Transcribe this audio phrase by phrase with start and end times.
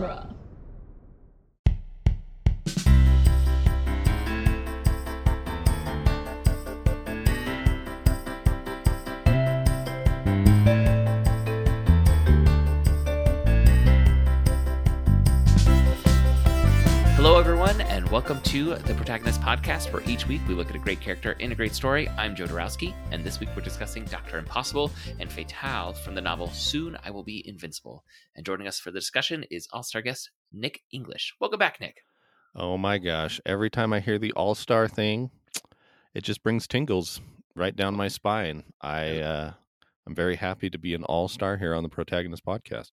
[0.00, 0.37] genre.
[18.18, 21.52] Welcome to the Protagonist Podcast, where each week we look at a great character in
[21.52, 22.08] a great story.
[22.18, 24.90] I'm Joe Dorowski, and this week we're discussing Doctor Impossible
[25.20, 28.02] and Fatale from the novel Soon I Will Be Invincible.
[28.34, 31.32] And joining us for the discussion is all star guest Nik English.
[31.40, 31.98] Welcome back, Nik.
[32.56, 33.40] Oh my gosh.
[33.46, 35.30] Every time I hear the all star thing,
[36.12, 37.20] it just brings tingles
[37.54, 38.64] right down my spine.
[38.80, 39.52] I, uh,
[40.08, 42.90] I'm very happy to be an all star here on the Protagonist podcast.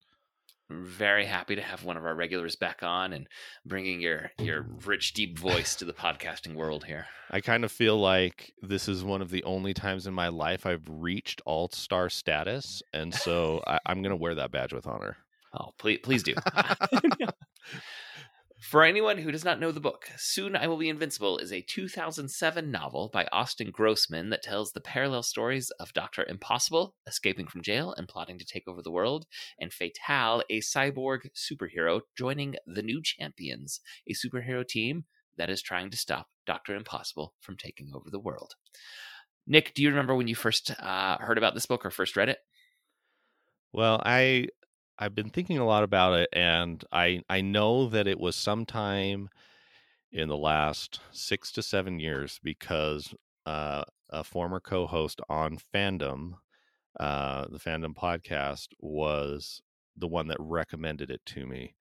[0.70, 3.28] Very happy to have one of our regulars back on and
[3.66, 7.06] bringing your your rich, deep voice to the podcasting world here.
[7.30, 10.66] I kind of feel like this is one of the only times in my life
[10.66, 12.82] I've reached all star status.
[12.94, 15.18] And so I, I'm going to wear that badge with honor.
[15.54, 16.34] Oh, please, please do.
[18.66, 21.62] For anyone who does not know the book, Soon I Will Be Invincible is a
[21.62, 26.26] 2007 novel by Austin Grossman that tells the parallel stories of Dr.
[26.28, 29.28] Impossible, escaping from jail and plotting to take over the world,
[29.60, 35.06] and Fatale, a cyborg superhero joining the New Champions, a superhero team
[35.38, 36.76] that is trying to stop Dr.
[36.76, 38.56] Impossible from taking over the world.
[39.46, 42.30] Nik, do you remember when you first uh, heard about this book or first read
[42.30, 42.40] it?
[43.72, 44.48] Well, I
[44.98, 49.30] I've been thinking a lot about it, and I I know that it was sometime
[50.12, 53.14] in the last six to seven years because
[53.46, 56.34] uh, a former co-host on Fandom,
[57.00, 59.62] uh, the Fandom podcast, was
[59.98, 61.76] the one that recommended it to me.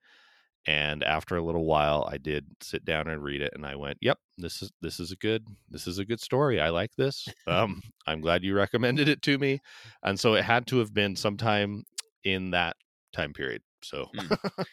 [0.67, 3.99] And after a little while, I did sit down and read it, and I went,
[4.01, 6.59] "Yep, this is this is a good this is a good story.
[6.61, 7.27] I like this.
[7.47, 9.61] Um, I'm glad you recommended it to me."
[10.03, 11.85] And so it had to have been sometime
[12.23, 12.77] in that
[13.15, 13.63] time period.
[13.81, 14.37] So, Mm.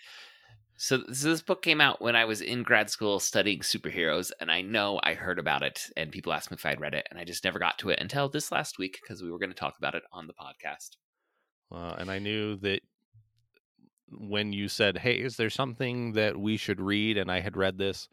[0.77, 4.51] So, so this book came out when I was in grad school studying superheroes, and
[4.51, 7.21] I know I heard about it, and people asked me if I'd read it, and
[7.21, 9.57] I just never got to it until this last week because we were going to
[9.57, 10.97] talk about it on the podcast.
[11.71, 12.81] uh, and I knew that
[14.11, 17.79] when you said, "Hey, is there something that we should read?" and I had read
[17.79, 18.09] this,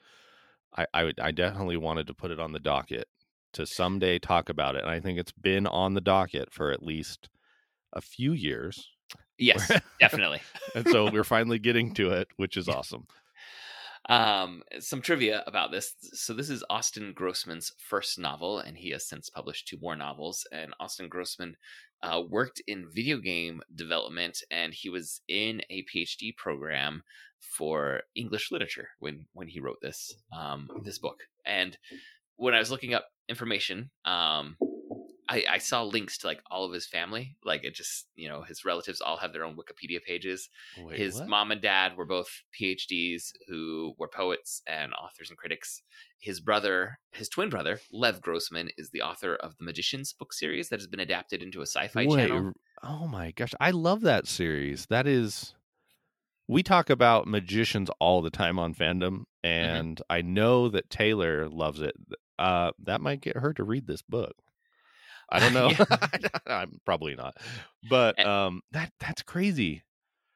[0.78, 3.08] I I, would- I definitely wanted to put it on the docket
[3.54, 4.82] to someday talk about it.
[4.84, 7.30] And I think it's been on the docket for at least
[7.94, 8.90] a few years.
[9.40, 10.42] Yes, definitely.
[10.76, 13.08] And so we're finally getting to it, which is awesome.
[14.08, 15.94] Um, some trivia about this.
[16.14, 20.48] So this is Austin Grossman's first novel, and he has since published two more novels.
[20.52, 21.56] And Austin Grossman
[22.02, 27.04] uh, worked in video game development, and he was in a PhD program
[27.40, 31.20] for English literature when when he wrote this um, this book.
[31.46, 31.78] And
[32.36, 34.58] when I was looking up information, um,
[35.30, 37.36] I, I saw links to like all of his family.
[37.46, 41.16] Like it just you know his relatives all have their own Wikipedia pages Wait, his
[41.16, 41.28] what?
[41.28, 45.84] mom and dad were both PhDs who were poets and authors and critics.
[46.18, 50.70] His brother, his twin brother, Lev Grossman, is the author of the Magicians book series
[50.70, 52.52] that has been adapted into a Syfy channel.
[52.84, 54.88] oh my gosh, I love that series.
[54.88, 55.54] That is,
[56.48, 61.80] we talk about magicians all the time on fandom, and I know that Taylor loves
[61.82, 61.96] it.
[62.38, 64.36] Uh, that might get her to read this book.
[65.32, 65.72] I don't know.
[66.48, 67.38] I'm probably not,
[67.90, 68.24] but Eh.
[68.24, 69.84] um, that that's crazy.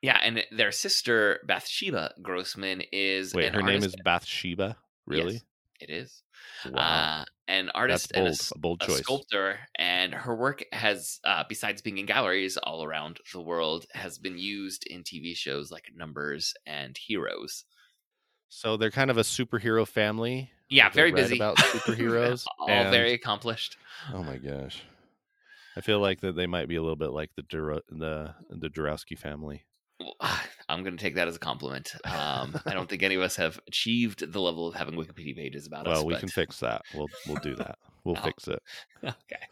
[0.02, 4.76] Yeah, and their sister Bathsheba Grossman is Wait, her name is Bathsheba.
[5.06, 5.34] Really?
[5.36, 5.44] Yes,
[5.80, 6.24] it is.
[6.70, 8.40] Wow, Uh, an artist and a bold.
[8.54, 8.98] A bold a choice.
[9.00, 14.18] sculptor, and her work has, uh, besides being in galleries all around the world, has
[14.18, 17.64] been used in TV shows like Numb3rs and Heroes.
[18.50, 20.52] So they're kind of a superhero family.
[20.74, 21.36] Yeah, very busy.
[21.38, 22.46] about superheroes.
[22.60, 23.78] all and- very accomplished.
[24.14, 24.82] Oh my gosh.
[25.76, 28.70] I feel like that they might be a little bit like the Duro- the the
[28.70, 29.64] Dorowski family.
[30.00, 30.16] Well,
[30.70, 31.94] I'm going to take that as a compliment.
[32.06, 35.66] Um, I don't think any of us have achieved the level of having Wikipedia pages
[35.68, 35.96] about us.
[35.98, 36.82] Well, we but- can fix that.
[36.94, 37.78] We'll we'll do that.
[38.06, 38.24] We'll Oh.
[38.26, 38.62] fix it.
[39.02, 39.44] okay.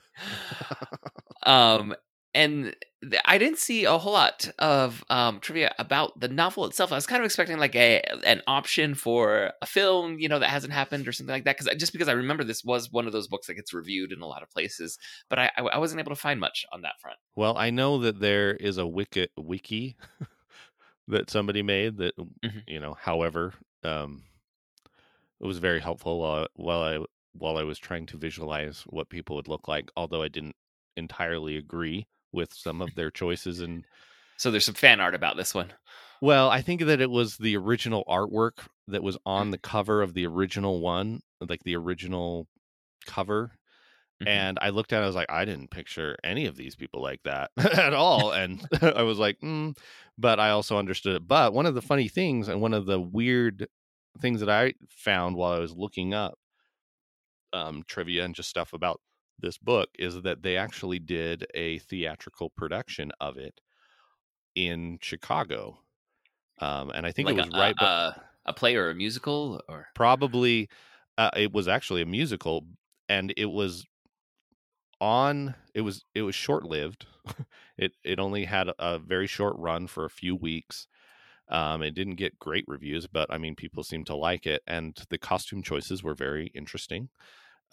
[1.44, 1.96] um,
[2.34, 2.76] and
[3.26, 6.92] I didn't see a whole lot of um, trivia about the novel itself.
[6.92, 10.50] I was kind of expecting like a an option for a film, you know, that
[10.50, 11.58] hasn't happened or something like that.
[11.58, 14.22] Because just because I remember this was one of those books that gets reviewed in
[14.22, 14.98] a lot of places,
[15.30, 17.18] but I I wasn't able to find much on that front.
[17.36, 19.96] Well, I know that there is a wiki wiki
[21.08, 22.66] that somebody made that Mhm.
[22.68, 23.54] you know, however,
[23.84, 24.24] um
[25.40, 29.36] it was very helpful while while I while I was trying to visualize what people
[29.38, 30.56] would look like, although I didn't
[30.98, 33.86] entirely agree with some of their choices and
[34.38, 35.74] So there's some fan art about this one.
[36.22, 40.14] Well, I think that it was the original artwork that was on the cover of
[40.14, 42.48] the original one, like the original
[43.06, 43.54] cover.
[44.22, 44.28] Mhm.
[44.28, 47.02] And I looked at it, I was like, I didn't picture any of these people
[47.02, 48.32] like that at all.
[48.34, 49.78] And I was like, mm,
[50.18, 51.28] but I also understood it.
[51.28, 53.68] But one of the funny things and one of the weird
[54.20, 56.38] things that I found while I was looking up
[57.54, 59.02] um, trivia and just stuff about
[59.42, 63.62] this book is that they actually did a theatrical production of it
[64.56, 65.80] in Chicago.
[66.60, 68.96] Um, and I think like it was a, right, a, a, a play or a
[68.96, 70.70] musical or probably
[71.18, 72.68] uh, it was actually a musical
[73.10, 73.86] and it was
[75.00, 77.08] on it was it was short lived
[77.78, 80.88] it it only had a, a very short run for a few weeks
[81.50, 85.06] um it didn't get great reviews but i mean people seemed to like it and
[85.10, 87.10] the costume choices were very interesting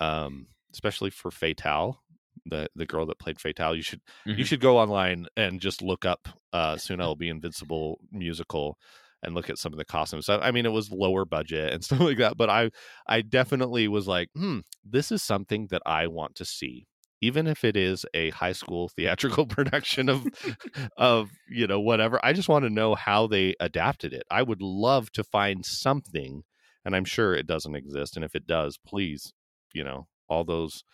[0.00, 2.02] um especially for Fatale,
[2.46, 3.74] the the girl that played Fatale.
[3.76, 4.00] you should
[4.36, 4.44] you Mhm.
[4.44, 8.78] should go online and just look up uh soon i'll be invincible musical
[9.22, 11.84] and look at some of the costumes so, i mean it was lower budget and
[11.84, 12.70] stuff like that but i
[13.08, 16.86] i definitely was like hmm this is something that i want to see
[17.20, 20.26] even if it is a high school theatrical production of
[20.96, 24.62] of you know whatever i just want to know how they adapted it i would
[24.62, 26.42] love to find something
[26.84, 29.32] and i'm sure it doesn't exist and if it does please
[29.74, 30.84] you know all those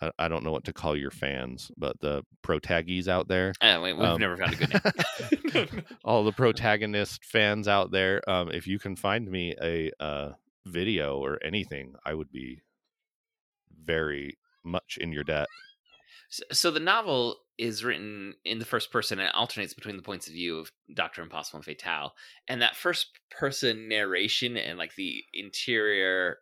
[0.00, 3.80] I, I don't know what to call your fans but the protagies out there Uh,
[3.82, 5.84] we, we've Um, never found a good name.
[6.04, 10.30] all the protagonist fans out there um if you can find me a uh
[10.66, 12.62] video or anything i would be
[13.84, 15.48] very much in your debt
[16.28, 20.26] So, so the novel is written in the first person and alternates between the points
[20.26, 22.12] of view of Doctor Impossible and Fatale.
[22.48, 26.38] And that first person narration and like the interior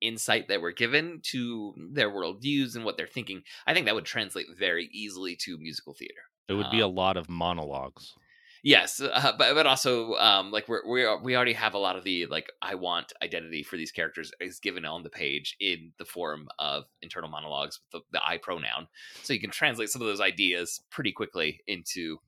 [0.00, 4.04] insight that we're given to their worldviews and what they're thinking, I think that would
[4.06, 6.22] translate very easily to musical theater.
[6.48, 8.18] it would be a Um, lot of monologues
[8.64, 12.02] Yes, uh, but but also um, like we're we we already have a lot of
[12.02, 16.04] the like I want identity for these characters is given on the page in the
[16.04, 18.88] form of internal monologues with the, the I pronoun,
[19.22, 22.18] so you can translate some of those ideas pretty quickly into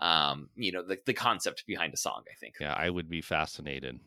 [0.00, 2.22] um, you know the the concept behind a song.
[2.30, 2.56] I think.
[2.58, 4.00] Yeah, I would be fascinated.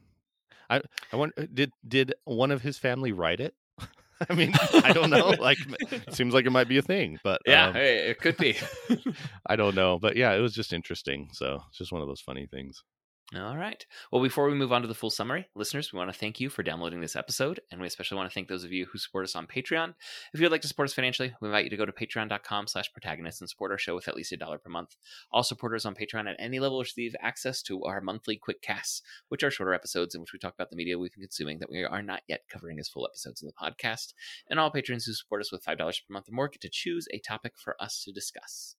[0.71, 0.81] I
[1.11, 3.53] I wonder did did one of his family write it?
[4.29, 4.53] I mean,
[4.83, 5.29] I don't know.
[5.39, 5.57] Like,
[5.91, 8.55] it seems like it might be a thing, but yeah, um, hey, it could be.
[9.47, 9.99] I don't know.
[9.99, 11.29] But yeah, it was just interesting.
[11.33, 12.83] So it's just one of those funny things.
[13.33, 13.85] All right.
[14.11, 16.49] Well, before we move on to the full summary, listeners, we want to thank you
[16.49, 19.23] for downloading this episode, and we especially want to thank those of you who support
[19.23, 19.93] us on Patreon.
[20.33, 22.91] If you'd like to support us financially, we invite you to go to patreon.com slash
[22.91, 24.97] protagonist and support our show with at least a dollar per month.
[25.31, 29.43] All supporters on Patreon at any level receive access to our monthly quick casts, which
[29.43, 31.85] are shorter episodes in which we talk about the media we've been consuming that we
[31.85, 34.13] are not yet covering as full episodes of the podcast.
[34.49, 37.07] And all patrons who support us with $5 per month or more get to choose
[37.13, 38.75] a topic for us to discuss.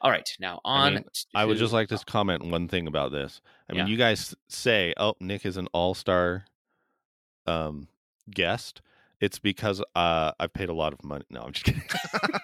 [0.00, 0.94] All right, now I on.
[0.94, 3.40] mean, I would just like to comment one thing about this.
[3.68, 3.92] I mean, Yeah.
[3.92, 6.44] you guys say, "Oh, Nik is an all-star
[7.46, 7.88] um
[8.30, 8.80] guest."
[9.20, 11.24] It's because uh I've paid a lot of money.
[11.30, 11.82] No, I'm just kidding.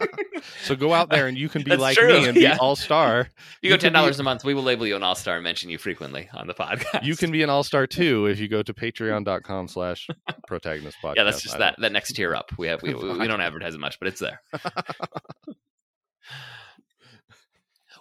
[0.63, 2.57] so go out there and you can be That's like true, me and be yeah.
[2.59, 3.29] all-star.
[3.61, 5.15] You go You can ten be- dollars a month, we will label you an all
[5.17, 7.03] star and mention you frequently on the podcast.
[7.03, 10.09] You can be an all-star too if you go to patreon.com slash
[10.47, 11.15] protagonist podcast.
[11.17, 12.51] yeah, that's just that that next tier up.
[12.57, 14.41] We have we, we, we don't advertise it much, but it's there.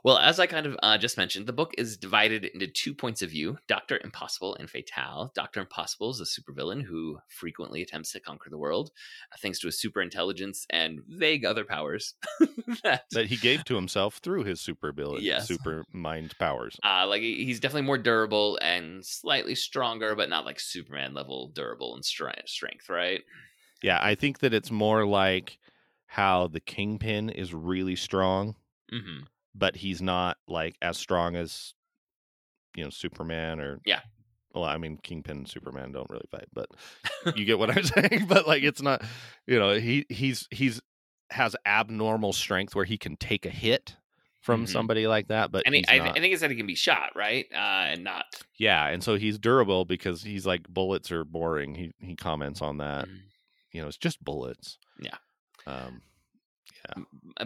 [0.04, 3.22] Well, as I kind of uh, just mentioned, the book is divided into two points
[3.22, 4.00] of view Dr.
[4.04, 5.32] Impossible and Fatale.
[5.36, 5.60] Dr.
[5.60, 8.92] Impossible is a supervillain who frequently attempts to conquer the world,
[9.32, 12.16] uh, thanks to his super intelligence and vague other powers.
[12.84, 15.48] that, that he gave to himself through his super ability, Yes.
[15.48, 16.80] super mind powers.
[16.84, 21.96] uh, like, he's definitely more durable and slightly stronger, but not like Superman level durable
[21.96, 23.22] and stre- strength, right?
[23.82, 25.58] Yeah, I think that it's more like
[26.08, 28.56] how the Kingpin is really strong,
[28.92, 31.74] hmm but he's not like as strong as
[32.76, 34.02] you know Superman or Yeah.
[34.54, 36.70] Well, I mean Kingpin and Superman don't really fight, but
[37.36, 38.26] you get what I'm saying.
[38.28, 39.04] But like, it's not
[39.48, 40.82] you know he he's he's
[41.32, 43.96] has abnormal strength where he can take a hit
[44.42, 44.70] from Mhm.
[44.70, 46.00] somebody like that, but And he, I.
[46.00, 47.46] I think it's that he can be shot, right?
[47.54, 47.58] Uh,
[47.92, 48.26] and not.
[48.58, 51.76] yeah, and so he's durable because he's like bullets are boring.
[51.76, 53.08] He he comments on that.
[53.08, 53.20] Mhm.
[53.72, 54.80] You know, it's just bullets.
[55.00, 55.18] Yeah.
[55.68, 56.02] Um,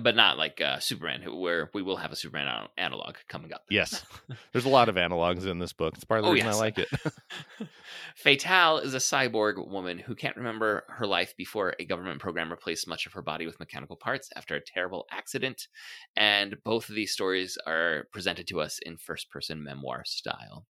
[0.01, 3.63] but not like uh, Superman, who- where we will have a Superman analog coming up.
[3.69, 4.05] Yes.
[4.51, 5.93] There's a lot of analogs in this book.
[5.95, 6.55] It's part of the Oh, reason yes.
[6.55, 6.87] I like it.
[8.15, 12.87] Fatale is a cyborg woman who can't remember her life before a government program replaced
[12.87, 15.67] much of her body with mechanical parts after a terrible accident.
[16.15, 20.65] And both of these stories are presented to us in first person memoir style.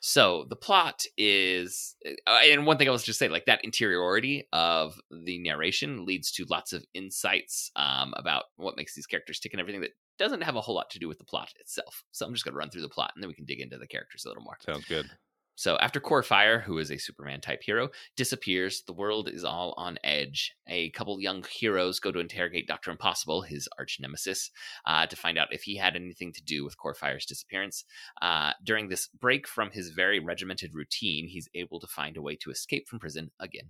[0.00, 1.94] So the plot is,
[2.26, 6.32] uh, and one thing I was just say, like that interiority of the narration leads
[6.32, 10.42] to lots of insights um, about what makes these characters tick and everything that doesn't
[10.42, 12.02] have a whole lot to do with the plot itself.
[12.12, 13.78] So I'm just going to run through the plot and then we can dig into
[13.78, 14.56] the characters a little more.
[14.60, 15.08] Sounds good.
[15.60, 19.74] So after Core Fire, who is a Superman type hero, disappears, the world is all
[19.76, 20.54] on edge.
[20.66, 24.50] A couple young heroes go to interrogate Doctor Impossible, his arch nemesis,
[24.86, 27.84] uh, to find out if he had anything to do with Core Fire's disappearance.
[28.22, 32.36] Uh, during this break from his very regimented routine, he's able to find a way
[32.36, 33.68] to escape from prison again.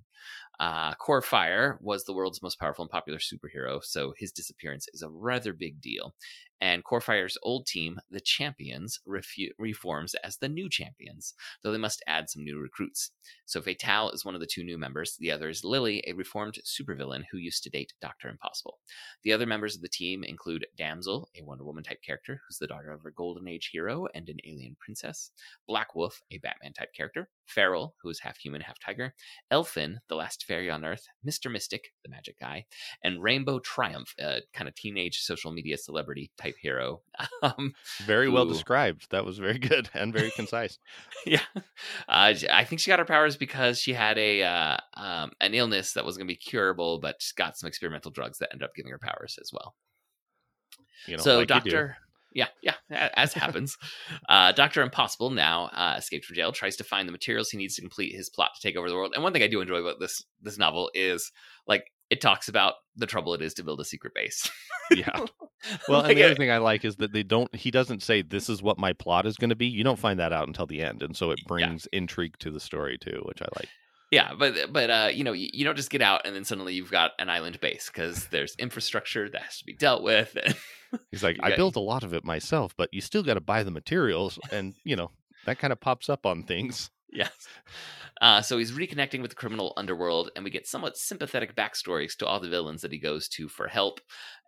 [0.61, 5.03] Uh, Core Fire was the world's most powerful and popular superhero, so his disappearance is
[5.03, 6.15] a rather big deal.
[6.61, 11.79] And Core Fire's old team, the Champions, refu- reforms as the new Champions, though they
[11.81, 13.11] must add some new recruits.
[13.47, 15.17] So Fatale is one of the two new members.
[15.19, 18.79] The other is Lily, a reformed supervillain who used to date Doctor Impossible.
[19.23, 22.67] The other members of the team include Damsel, a Wonder Woman type character who's the
[22.67, 25.31] daughter of a Golden Age hero and an alien princess,
[25.67, 29.15] Black Wolf, a Batman type character, Feral, who is half human, half tiger,
[29.51, 31.51] Elfin, the last fairy on Earth, Mr.
[31.51, 32.65] Mystic, the magic guy,
[33.03, 37.03] and Rainbow Triumph, a kind of teenage social media celebrity type hero.
[37.43, 37.73] Um,
[38.05, 39.07] Very well described.
[39.11, 40.79] That was very good and very concise.
[41.27, 41.41] yeah,
[42.09, 45.95] uh, I think she got her powers because she had a uh, um, an illness
[45.95, 48.91] that was going to be curable, but got some experimental drugs that ended up giving
[48.91, 49.75] her powers as well.
[51.07, 51.49] You know, so like.
[51.49, 51.97] Doctor,
[52.33, 53.77] yeah, yeah, as happens,
[54.29, 57.75] uh, Doctor Impossible now uh, escaped from jail, tries to find the materials he needs
[57.77, 59.13] to complete his plot to take over the world.
[59.15, 61.33] And one thing I do enjoy about this this novel is
[61.67, 64.51] like it talks about the trouble it is to build a secret base.
[64.91, 65.25] Yeah.
[65.89, 67.55] Well, Like, and the uh, other thing I like is that they don't.
[67.55, 69.67] He doesn't say this is what my plot is going to be.
[69.67, 72.59] You don't find that out until the end, and so it brings intrigue to the
[72.59, 73.69] story too, which I like.
[74.11, 76.75] Yeah, but but uh, you know, you, you don't just get out and then suddenly
[76.75, 80.37] you've got an island base because there's infrastructure that has to be dealt with.
[80.45, 80.57] And,
[81.13, 83.41] He's like, I got- built a lot of it myself, but you still got to
[83.41, 85.13] buy the materials, and you know
[85.47, 86.91] that kind of pops up on things.
[87.13, 87.31] yes.
[88.21, 92.27] Uh, so he's reconnecting with the criminal underworld, and we get somewhat sympathetic backstories to
[92.27, 94.01] all the villains that he goes to for help.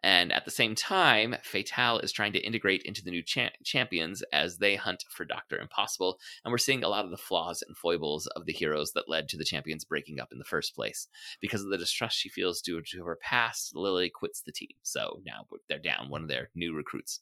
[0.04, 4.22] And at the same time, Fatale is trying to integrate into the new cha- champions
[4.32, 6.18] as they hunt for Doctor Impossible.
[6.44, 9.28] And we're seeing a lot of the flaws and foibles of the heroes that led
[9.28, 11.06] to the champions breaking up in the first place.
[11.40, 14.70] Because of the distrust she feels due to her past, Lily quits the team.
[14.82, 17.20] So now they're down one of their new recruits.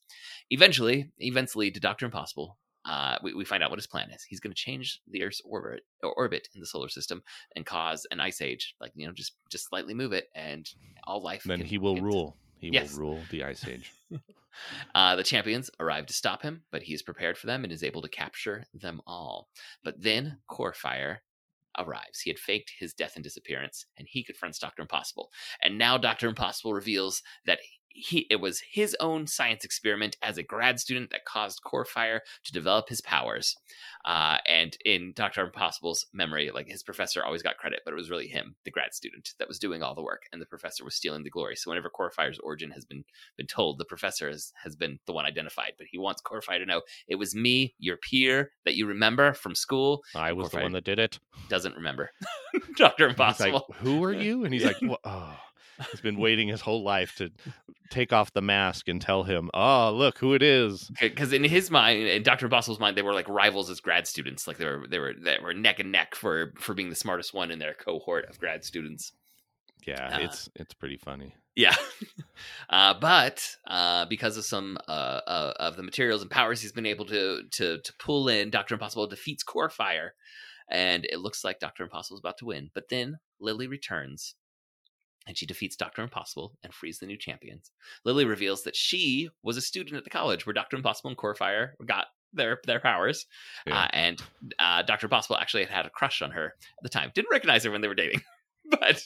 [0.48, 2.56] Eventually, events lead to Doctor Impossible.
[2.86, 4.22] Uh, we, we find out what his plan is.
[4.22, 7.22] He's going to change the Earth's orbit or orbit in the solar system
[7.54, 8.74] and cause an ice age.
[8.80, 10.68] Like you know, just just slightly move it, and
[11.04, 11.42] all life.
[11.44, 12.36] Then can- he will can- rule.
[12.58, 12.92] He Yes.
[12.94, 13.92] will rule the ice age.
[14.96, 17.84] Uh, the champions arrive to stop him, but he is prepared for them and is
[17.84, 19.48] able to capture them all.
[19.84, 21.18] But then Corefire
[21.78, 22.20] arrives.
[22.20, 25.30] He had faked his death and disappearance, and he confronts Doctor Impossible.
[25.62, 27.60] And now Doctor Impossible reveals that
[27.92, 32.52] he it was his own science experiment as a grad student that caused Corefire to
[32.52, 33.56] develop his powers.
[34.04, 38.08] Uh, and in Doctor Impossible's memory, like his professor always got credit, but it was
[38.08, 40.94] really him, the grad student, that was doing all the work, and the professor was
[40.94, 41.54] stealing the glory.
[41.56, 43.04] So whenever Corefire's origin has been
[43.36, 46.66] been told, the professor has, has been the one identified, but he wants Corefire to
[46.66, 50.62] know it was me, your peer that you remember from school, I was the Corefire.
[50.62, 51.18] one that did it.
[51.48, 52.10] doesn't remember.
[52.76, 53.74] Doctor He's like, Impossible.
[53.80, 54.44] Who are you?
[54.44, 55.36] And he's like, "Wha- oh.
[55.90, 57.30] He's been waiting his whole life to
[57.90, 60.90] take off the mask and tell him, oh, look who it is.
[61.00, 64.46] because in his mind, in Doctor Impossible's mind, they were like rivals as grad students.
[64.46, 67.34] Like they were they were they were neck and neck for for being the smartest
[67.34, 69.12] one in their cohort of grad students.
[69.86, 71.34] Yeah, Uh, it's it's pretty funny.
[71.56, 71.74] Yeah,
[72.70, 76.86] uh, but uh, because of some uh, uh, of the materials and powers he's been
[76.86, 80.14] able to to to pull in, Doctor Impossible defeats Core Fire,
[80.70, 82.70] and it looks like Doctor Impossible is about to win.
[82.72, 84.36] But then Lily returns.
[85.26, 87.70] And she defeats Doctor Impossible and frees the new champions.
[88.04, 91.72] Lily reveals that she was a student at the college where Doctor Impossible and Corefire
[91.86, 93.26] got their their powers,
[93.66, 93.80] Yeah.
[93.82, 94.22] uh, and
[94.58, 97.10] uh, Doctor Impossible actually had had a crush on her at the time.
[97.14, 98.22] Didn't recognize her when they were dating,
[98.70, 99.02] but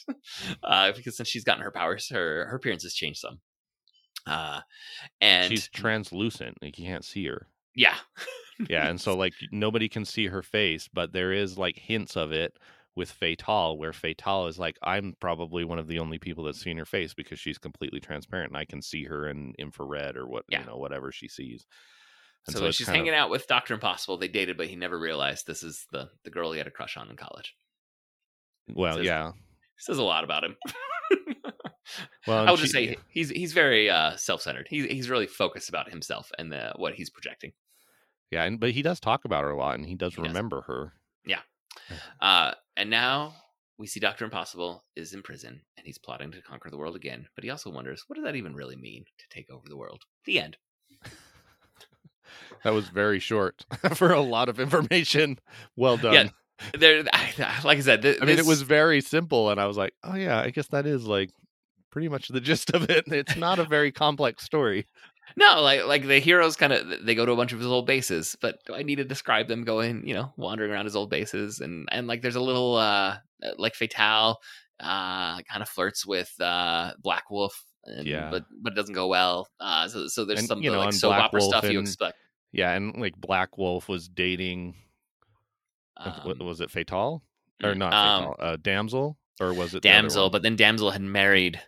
[0.63, 3.39] uh, because since she's gotten her powers, her her appearance has changed some.
[4.27, 4.61] Uh,
[5.21, 7.47] and She's translucent; like you can't see her.
[7.75, 7.95] yeah,
[8.69, 12.31] Yeah, and so like nobody can see her face, but there is like hints of
[12.31, 12.57] it
[12.95, 16.77] with Fatale, where Fatale is like, I'm probably one of the only people that's seen
[16.77, 20.45] her face because she's completely transparent, and I can see her in infrared or what
[20.49, 20.61] Yeah.
[20.61, 21.65] you know whatever she sees.
[22.47, 24.17] And so, it's she's kind of- hanging out with Doctor Impossible.
[24.17, 26.95] They dated, but he never realized this is the the girl he had a crush
[26.95, 27.55] on in college.
[28.73, 29.31] Well, says- yeah.
[29.77, 30.55] Says a lot about him.
[32.25, 34.65] Well, and I would just say he's he's very uh, self centered.
[34.69, 37.51] He's he's really focused about himself and the, what he's projecting.
[38.31, 40.29] yeah, and but he does talk about her a lot, and he does He does.
[40.29, 40.93] remember her.
[42.21, 43.33] Uh, and now
[43.77, 47.27] we see Doctor Impossible is in prison and he's plotting to conquer the world again.
[47.35, 50.03] But he also wonders, what does that even really mean to take over the world?
[50.25, 50.57] The end.
[52.63, 55.39] That was very short for a lot of information.
[55.75, 56.13] Well done.
[56.13, 57.03] Yeah, There,
[57.63, 60.15] like I said, th- I mean, it was very simple, and I was like, oh
[60.15, 61.29] yeah, I guess that is like
[61.91, 63.05] pretty much the gist of it.
[63.07, 64.87] It's not a very complex story.
[65.37, 67.85] No, like like the heroes kind of they go to a bunch of his old
[67.85, 71.09] bases, but do I need to describe them going, you know, wandering around his old
[71.09, 73.17] bases and and like there's a little uh
[73.57, 74.37] like Fatale
[74.79, 78.29] uh kind of flirts with uh Black Wolf and, Yeah.
[78.29, 79.47] but but it doesn't go well.
[79.59, 81.71] Uh so so there's And, some you know, like and soap Black opera Wolf stuff
[81.71, 82.17] you expect.
[82.51, 84.75] Yeah, and like Black Wolf was dating.
[85.97, 87.21] Um, was it Fatal?
[87.63, 88.35] or mm, not um, Fatale?
[88.39, 91.59] Uh, Damsel or was it Damsel, but then Damsel had married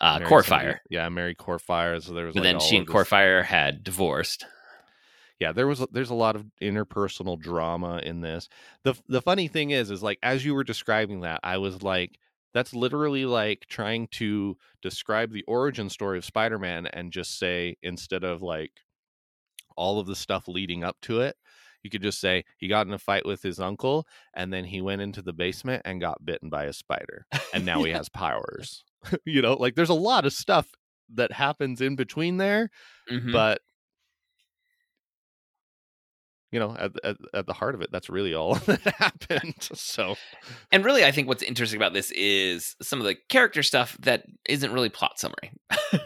[0.00, 0.44] uh Married Corefire.
[0.46, 2.02] somebody- Yeah, Mary Corefire.
[2.02, 2.34] So there was.
[2.34, 4.46] But like then she and this- Corefire had divorced.
[5.40, 8.48] yeah there was there's a lot of interpersonal drama in this
[8.84, 12.16] the the funny thing is is like as you were describing that i was like
[12.54, 18.22] that's literally like trying to describe the origin story of spider-man and just say instead
[18.22, 18.70] of like
[19.76, 21.36] all of the stuff leading up to it
[21.84, 24.80] you could just say he got in a fight with his uncle and then he
[24.80, 28.82] went into the basement and got bitten by a spider and now he has powers
[29.24, 30.66] you know like there's a lot of stuff
[31.14, 32.70] that happens in between there
[33.10, 33.32] Mhm.
[33.32, 33.60] but
[36.52, 40.14] you know at, at at the heart of it that's really all that happened so
[40.70, 44.24] And really, I think what's interesting about this is some of the character stuff that
[44.48, 45.52] isn't really plot summary.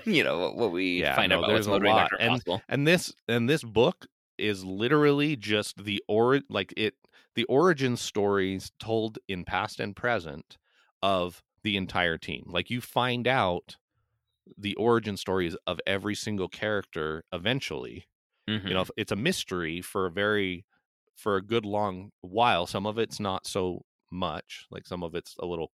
[0.04, 2.86] you know what, we Yeah, find no, out about there's what's a motivating And- and
[2.86, 4.06] this and this book
[4.38, 6.94] is literally just the or like it
[7.34, 10.58] the origin stories told in past and present
[11.02, 12.44] of the entire team.
[12.48, 13.76] Like you find out
[14.56, 18.08] the origin stories of every single character eventually.
[18.48, 18.68] Mhm.
[18.68, 20.66] you know it's a mystery for a very
[21.16, 22.66] for a good long while.
[22.66, 25.72] Some of it's not so much like some of it's a little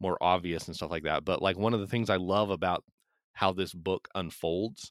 [0.00, 1.24] more obvious and stuff like that.
[1.24, 2.84] But like one of the things i love about
[3.32, 4.90] how this book unfolds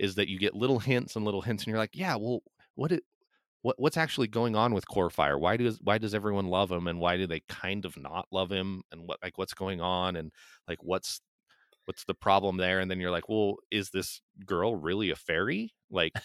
[0.00, 2.42] is that you get little hints and little hints and you're like yeah well
[2.76, 3.04] what it
[3.62, 5.38] what what's actually going on with core fire?
[5.38, 8.50] Why does why does everyone love him and why do they kind of not love
[8.50, 10.32] him and what like what's going on and
[10.68, 11.20] like what's
[11.86, 12.80] what's the problem there?
[12.80, 15.74] And then you're like well is this girl really a fairy?
[15.90, 16.22] Like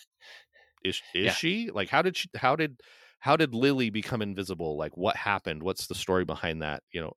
[0.84, 1.34] is is Yeah.
[1.34, 1.72] she?
[1.72, 2.82] Like how did she how did
[3.20, 4.78] how did lily become invisible?
[4.78, 5.64] Like what happened?
[5.64, 6.84] What's the story behind that?
[6.92, 7.14] You know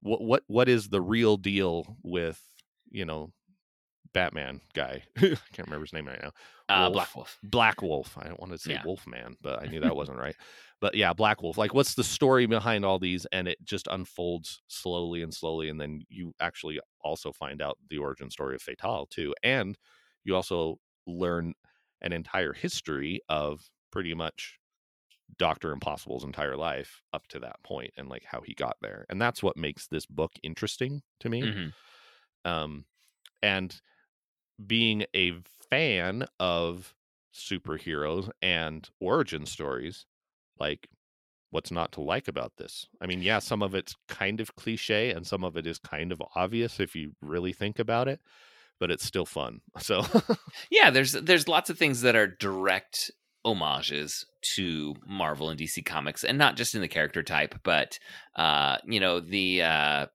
[0.00, 2.42] what what what is the real deal with
[2.90, 3.32] you know
[4.12, 5.20] batman guy i
[5.52, 6.30] can't remember his name right now
[6.70, 6.92] uh, Wolf.
[6.92, 7.38] Black Wolf.
[7.42, 8.18] Black Wolf.
[8.20, 8.82] I don't want to say Yeah.
[8.84, 10.36] Wolfman, but I knew that wasn't right.
[10.82, 11.56] But yeah, Black Wolf.
[11.56, 13.26] Like, what's the story behind all these?
[13.32, 17.96] And it just unfolds slowly and slowly, and then you actually also find out the
[17.96, 19.78] origin story of Fatale too, and
[20.24, 21.54] you also learn
[22.02, 24.58] an entire history of pretty much
[25.38, 29.22] Doctor Impossible's entire life up to that point, and like how he got there, and
[29.22, 31.72] that's what makes this book interesting to me Mhm.
[32.44, 32.84] um,
[33.42, 33.80] and
[34.64, 35.32] being a
[35.70, 36.94] fan of
[37.34, 40.06] superheroes and origin stories
[40.58, 40.88] like
[41.50, 42.86] what's not to like about this?
[43.00, 46.12] I mean yeah some of it's kind of cliche and some of it is kind
[46.12, 48.20] of obvious if you really think about it
[48.80, 50.04] but it's still fun so
[50.70, 53.10] Yeah, there's there's lots of things that are direct
[53.44, 57.98] homages to Marvel and DC comics, and not just in the character type, but
[58.36, 60.06] uh, you know the uh,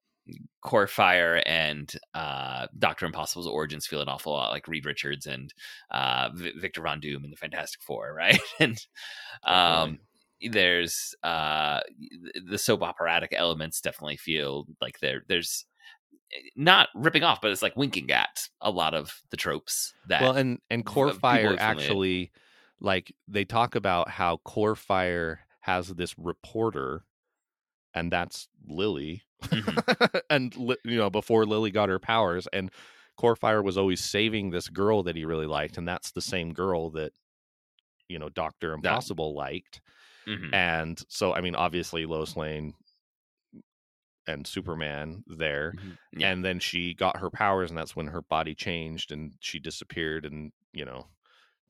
[0.62, 5.54] Core Fire and uh, Doctor Impossible's origins feel an awful lot like Reed Richards and
[5.92, 8.40] uh, V- Victor Von Doom in the Fantastic Four, right?
[8.60, 8.86] and
[9.46, 10.00] um,
[10.42, 11.82] there's uh,
[12.46, 15.66] the soap operatic elements definitely feel like there there's
[16.56, 20.36] not ripping off, but it's like winking at a lot of the tropes that well
[20.36, 22.32] and and core people fire actually
[22.80, 27.04] like they talk about how core fire has this reporter
[27.94, 30.18] and that's lily Mm-hmm.
[30.30, 32.72] and you know before lily got her powers and
[33.18, 36.54] core fire was always saving this girl that he really liked and that's the same
[36.54, 37.12] girl that
[38.08, 39.82] you know dr impossible liked
[40.26, 40.54] Mhm.
[40.54, 42.74] and so i mean obviously lois lane
[44.26, 45.98] and superman there Mhm.
[46.18, 46.32] Yeah.
[46.32, 50.26] and then she got her powers and that's when her body changed and she disappeared
[50.26, 51.08] and you know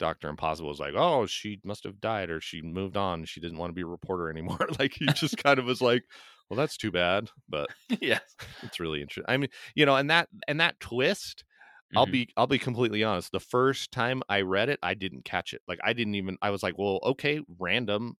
[0.03, 3.57] dr impossible was like oh she must have died or she moved on she didn't
[3.57, 6.03] want to be a reporter anymore like he just kind of was like
[6.49, 7.69] well that's too bad but
[8.01, 8.19] yeah.
[8.61, 11.43] it's really interesting i mean you know and that and that twist
[11.95, 12.07] I'll Mhm.
[12.07, 13.31] be I'll be completely honest.
[13.31, 15.61] The first time I read it, I didn't catch it.
[15.67, 16.37] Like I didn't even.
[16.41, 18.15] I was like, well, okay, random.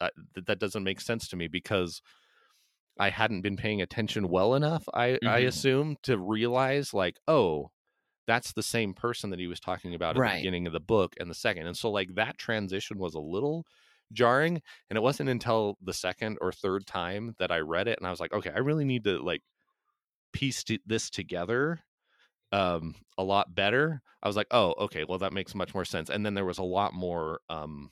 [0.00, 2.02] Uh, th- that doesn't make sense to me because
[2.98, 4.88] I hadn't been paying attention well enough.
[4.94, 5.40] I I Mhm.
[5.40, 7.70] assume to realize like, oh,
[8.30, 10.30] that's the same person that he was talking about at Right.
[10.30, 11.66] the beginning of the book and the second.
[11.66, 13.66] And so like that transition was a little
[14.12, 14.62] jarring.
[14.90, 18.10] And it wasn't until the second or third time that I read it and I
[18.10, 19.42] was like, okay, I really need to like
[20.32, 21.80] piece t- this together
[22.52, 26.10] um a lot better i was like oh okay well that makes much more sense
[26.10, 27.90] and then there was a lot more um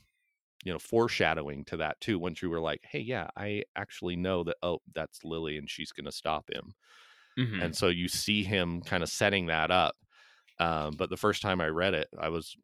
[0.65, 4.45] you know foreshadowing to that too once you were like hey yeah i actually know
[4.45, 6.75] that oh that's lily and she's going to stop him
[7.37, 7.61] Mhm.
[7.61, 9.97] and so you see him kind of setting that up
[10.61, 12.57] Um, but the first time I read it, I was,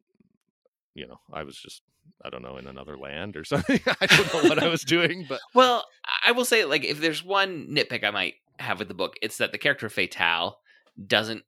[0.93, 1.81] you know, I was just
[2.23, 3.79] I don't know in another land or something.
[4.01, 5.85] I don't know what I was doing, but Well,
[6.25, 9.37] I will say, like, if there's one nitpick I might have with the book, it's
[9.37, 10.59] that the character Fatale
[11.07, 11.43] doesn't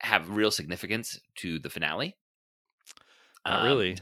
[0.00, 2.16] have real significance to the finale.
[3.46, 3.86] not Um, really.
[3.88, 4.00] I mean,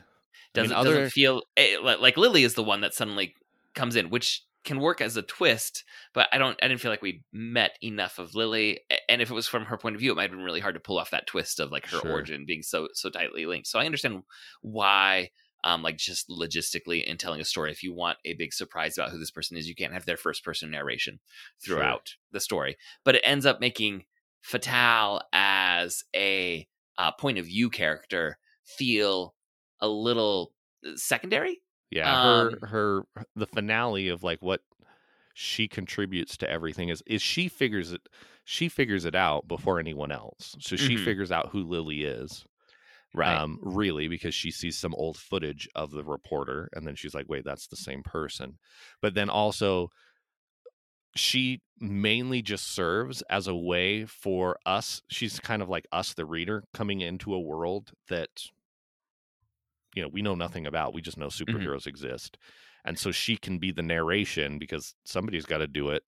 [0.52, 3.35] Doesn't other- doesn't feel eh, like Lily is the one that suddenly
[3.74, 5.85] comes in, which can work as a twist.
[6.12, 6.59] But I don't.
[6.62, 9.77] I didn't feel like we met enough of Lily, and if it was from her
[9.79, 11.70] point of view, it might have been really hard to pull off that twist of
[11.70, 12.11] like her Sure.
[12.12, 13.66] origin being so so tightly linked.
[13.68, 14.22] So I understand
[14.62, 15.31] why.
[15.66, 19.11] Um, like just logistically in telling a story, if you want a big surprise about
[19.11, 21.20] who this person is, you can't have their first person narration
[21.62, 21.79] Sure.
[21.79, 22.77] throughout the story.
[23.03, 24.05] But it ends up making
[24.42, 29.35] Fatale as a uh, point of view character feel
[29.81, 30.53] a little
[30.87, 31.62] uh, secondary.
[31.94, 33.04] Yeah, her Um, her
[33.37, 34.62] the finale of like what
[35.35, 38.09] she contributes to everything is is she figures it
[38.44, 40.57] she figures it out before anyone else.
[40.61, 40.96] So she Mhm.
[40.96, 42.46] figures out who Lily is.
[43.22, 47.28] Um really because she sees some old footage of the reporter and then she's like,
[47.28, 48.59] "Wait, that's the same person."
[49.02, 49.90] But then also
[51.16, 56.24] she mainly just serves as a way for us she's kind of like us the
[56.26, 58.30] reader coming into a world that
[59.94, 61.57] you know we know nothing about we just know Mm-hmm.
[61.57, 62.37] superheroes exist
[62.85, 66.02] and so she can be the narration because somebody's got to do it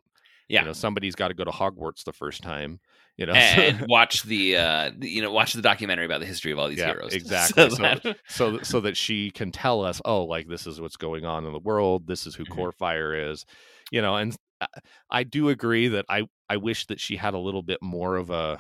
[0.48, 0.60] Yeah.
[0.60, 2.80] you know somebody's got to go to hogwarts the first time
[3.16, 6.58] you know and watch the uh you know watch the documentary about the history of
[6.58, 7.70] all these Yeah, heroes exactly.
[7.70, 10.96] so So- that- so so that she can tell us oh like this is what's
[10.96, 12.50] going on in the world this is who Mhm.
[12.50, 13.46] core fire is
[13.90, 14.36] you know and
[15.10, 18.30] I- do agree that i i wish that she had a little bit more of
[18.30, 18.58] a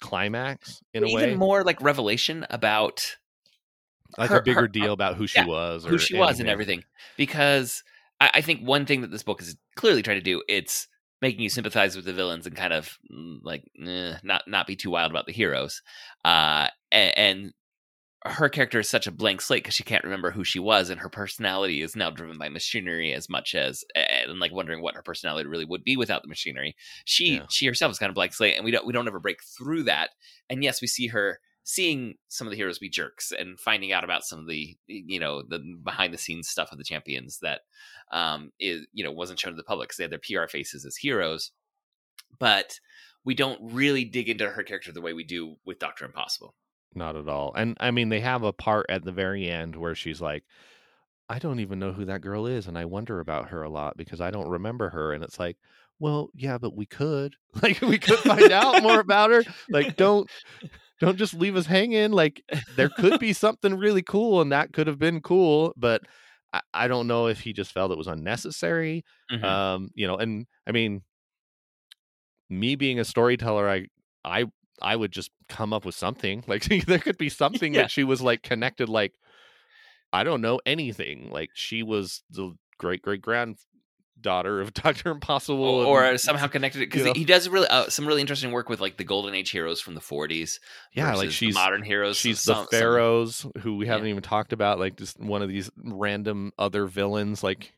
[0.00, 3.16] climax in a way, even way more like revelation about
[4.16, 6.40] like her- a bigger her- deal about who she yeah, was or who she was
[6.40, 6.84] and everything
[7.16, 7.82] because
[8.20, 10.88] I, I think one thing that this book is clearly trying to do it's
[11.20, 14.76] making you sympathize with the villains and kind of mm, like eh, not not be
[14.76, 15.82] too wild about the heroes
[16.24, 17.52] uh and, and
[18.24, 21.00] her character is such a blank slate because she can't remember who she was and
[21.00, 25.02] her personality is now driven by machinery as much as and like wondering what her
[25.02, 27.46] personality really would be without the machinery she Yeah.
[27.48, 29.84] she herself is kind of blank slate and we don't we don't ever break through
[29.84, 30.10] that
[30.50, 31.38] and yes we see her
[31.68, 35.20] seeing some of the heroes be jerks and finding out about some of the you
[35.20, 37.60] know the behind the scenes stuff of the champions that
[38.10, 40.86] um is you know wasn't shown to the public because they had their pr faces
[40.86, 41.52] as heroes.
[42.38, 42.80] But
[43.22, 46.54] we don't really dig into her character the way we do with doctor impossible.
[46.94, 47.52] Not at all.
[47.54, 50.44] And i mean they have a part at the very end where she's like
[51.28, 53.94] i don't even know who that girl is and i wonder about her a lot
[53.98, 55.12] because i don't remember her.
[55.12, 55.58] And it's like
[55.98, 57.36] well yeah but we could.
[57.62, 59.44] Like we could find out more about her.
[59.68, 60.30] Like don't
[61.00, 62.42] don't just leave us hanging like
[62.76, 66.02] there could be something really cool and that could have been cool but
[66.52, 69.44] I, I don't know if he just felt it was unnecessary Mhm.
[69.44, 71.02] um you know and i mean
[72.50, 73.86] me being a storyteller i
[74.24, 74.44] i
[74.80, 77.82] i would just come up with something like there could be something Yeah.
[77.82, 79.14] that she was like connected like
[80.12, 83.22] i don't know anything like she was the great great
[84.22, 87.12] granddaughter of dr impossible or, and- or somehow connected it because you know.
[87.14, 89.94] he does really uh, some really interesting work with like the golden age heroes from
[89.94, 90.58] the 40s
[90.92, 94.52] yeah like she's modern heroes she's Some- the some- pharaohs who we haven't even talked
[94.52, 97.72] about like just one of these random other villains like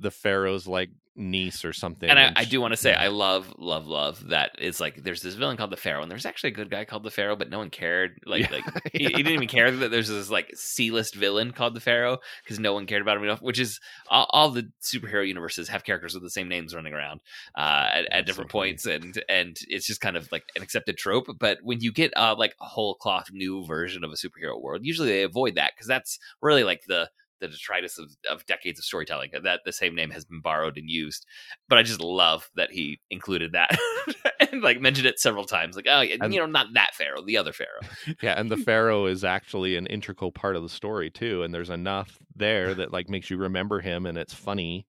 [0.00, 3.02] the pharaoh's like niece or something and I, I she- do want to say yeah.
[3.02, 6.24] I love love love that it's like there's this villain called the Pharaoh and there's
[6.24, 8.52] actually a good guy called the Pharaoh but no one cared like Yeah.
[8.58, 12.18] like he, he didn't even care that there's this like C-list villain called the Pharaoh
[12.44, 15.82] because no one cared about him enough which is all, all the superhero universes have
[15.82, 17.18] characters with the same names running around
[17.56, 20.96] uh, at, at different so points and and it's just kind of like an accepted
[20.96, 24.60] trope but when you get uh, like a whole cloth new version of a superhero
[24.62, 28.78] world usually they avoid that because that's really like the the detritus of, of decades
[28.78, 31.24] of storytelling uh, that the same name has been borrowed and used
[31.68, 33.76] but I just love that he included that
[34.40, 35.76] and like mentioned it several times.
[35.76, 37.80] Like, oh, And- you know, not that Pharaoh, the other Pharaoh.
[38.22, 41.70] yeah and the pharaoh is actually an integral part of the story too and there's
[41.70, 44.86] enough there that like makes you remember him and it's funny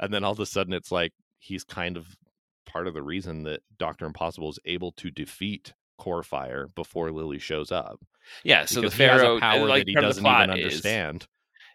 [0.00, 2.06] and then all of a sudden it's like he's kind of
[2.66, 7.38] part of the reason that dr impossible is able to defeat core fire before lily
[7.38, 7.98] shows up
[8.44, 10.32] Yeah, so because the he has Pharaoh a power like, that he the doesn't even
[10.32, 11.26] plot is- understand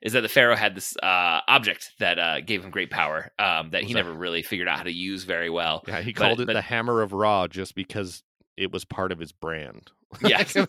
[0.02, 3.70] Is, that the Pharaoh had this uh, object that uh, gave him great power um,
[3.72, 5.84] that he that- never really figured out how to use very well.
[5.88, 8.24] yeah he But- called it but- the hammer of ra just because
[8.58, 9.92] it was part of his brand
[10.24, 10.56] Yes.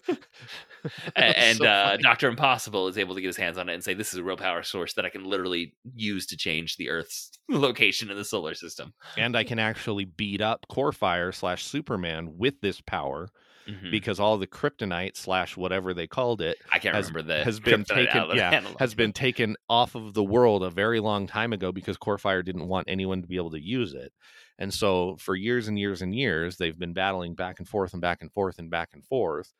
[1.14, 1.96] And So uh.
[1.96, 4.24] Doctor Impossible is able to get his hands on it and say, "This is a
[4.24, 8.24] real power source that I can literally use to change the Earth's location in the
[8.24, 13.28] solar system." and I can actually beat up Core Fire slash Superman with this power
[13.68, 13.90] Mhm.
[13.90, 17.60] because all the kryptonite slash whatever they called it I can't has- remember the has
[17.80, 18.78] been taken- out of the yeah, analog.
[18.80, 22.68] has been taken off of the world a very long time ago because Corefire didn't
[22.68, 24.12] want anyone to be able to use it.
[24.58, 28.02] And so for years and years and years, they've been battling back and forth and
[28.02, 29.52] back and forth and back and forth.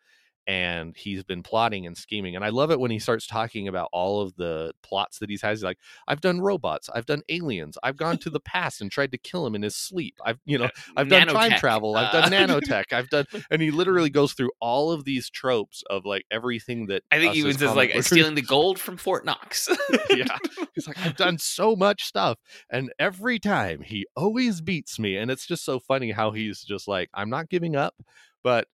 [0.47, 2.35] And he's been plotting and scheming.
[2.37, 5.43] And I love it when he starts talking about all of the plots that he's
[5.43, 5.61] has.
[5.61, 5.79] He's like,
[6.09, 9.47] I've done robots, I've done aliens, I've gone to the past and tried to kill
[9.47, 10.17] him in his sleep.
[10.25, 13.71] I've, you know, I've done time travel, I've done uh, nanotech, I've done, and he
[13.71, 17.57] literally goes through all of these tropes of like everything that I think he was
[17.57, 19.69] just like stealing the gold from Fort Knox.
[20.11, 20.39] yeah.
[20.75, 22.39] He's like, I've done so much stuff.
[22.71, 25.17] And every time he always beats me.
[25.17, 27.95] And it's just so funny how he's just like, I'm not giving up,
[28.43, 28.67] but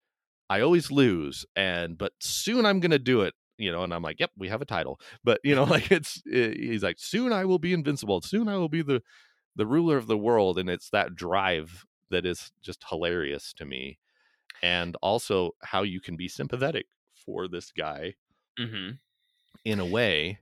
[0.51, 1.45] I always lose.
[1.57, 3.35] And, but soon I'm going to do it.
[3.61, 5.01] You know, and I'm like, yep, we have a title.
[5.25, 8.21] But, you know, like it's, eh, he's like, soon I will be invincible.
[8.21, 9.03] Soon I will be the,
[9.57, 10.59] the ruler of the world.
[10.59, 13.99] And it's that drive that is just hilarious to me.
[14.63, 18.15] And also how you can be sympathetic for this guy
[18.59, 19.01] hmm
[19.65, 20.41] in a way.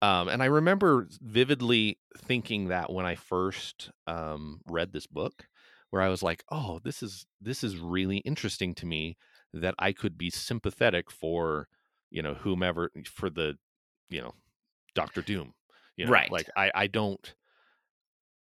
[0.00, 5.48] Um, and I remember vividly thinking that when I first um, read this book,
[5.90, 9.16] where I was like, "Oh, this is this is really interesting to me
[9.52, 11.68] that I could be sympathetic for,
[12.10, 13.56] you know, whomever for the,
[14.10, 14.34] you know,
[14.94, 15.54] Doctor Doom,
[15.96, 16.30] you know, Right.
[16.30, 17.34] Like I I don't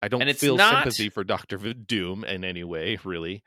[0.02, 3.44] I don't And it's feel not- sympathy for Doctor Doom in any way, really.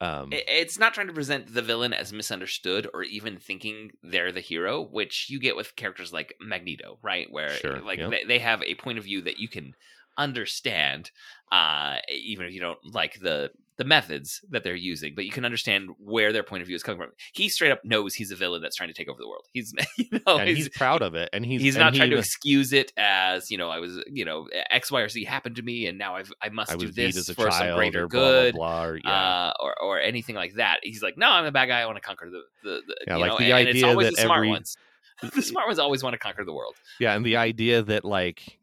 [0.00, 4.40] Um, It's not trying to present the villain as misunderstood or even thinking they're the
[4.40, 7.30] hero, which you get with characters like Magneto, right?
[7.30, 8.10] Where Sure, like yep.
[8.10, 9.74] they, they have a point of view that you can
[10.18, 11.12] understand,
[11.52, 13.50] uh, even if you don't like the
[13.82, 16.84] the methods that they're using, but you can understand where their point of view is
[16.84, 17.10] coming from.
[17.32, 19.44] He straight up knows he's a villain that's trying to take over the world.
[19.52, 22.10] He's you know and he's, proud of it, and he's he's, and not he trying
[22.10, 25.56] to excuse it as you know I was you know X Y or Z happened
[25.56, 28.20] to me and now I've I must I do this for some greater or blah
[28.20, 28.84] good blah blah.
[28.84, 29.10] Or, yeah.
[29.10, 30.78] uh, or or anything like that.
[30.84, 31.80] He's like, no, I'm a bad guy.
[31.80, 33.78] I want to conquer the the, the Yeah, you like know, the and, and it's
[33.78, 34.76] idea always that the smart every- ones.
[35.34, 36.74] the smart ones always want to conquer the world.
[37.00, 38.60] Yeah, and the idea that like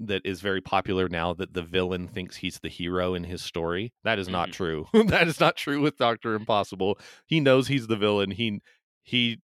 [0.00, 3.92] that is very popular now that the villain thinks he's the hero in his story.
[4.02, 4.52] That is not Mhm.
[4.52, 4.86] true.
[5.06, 6.98] that is not true with Doctor Impossible.
[7.26, 8.30] He knows he's the villain.
[8.30, 8.60] He
[9.02, 9.40] he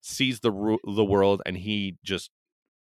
[0.00, 2.30] sees the ru- the world and he just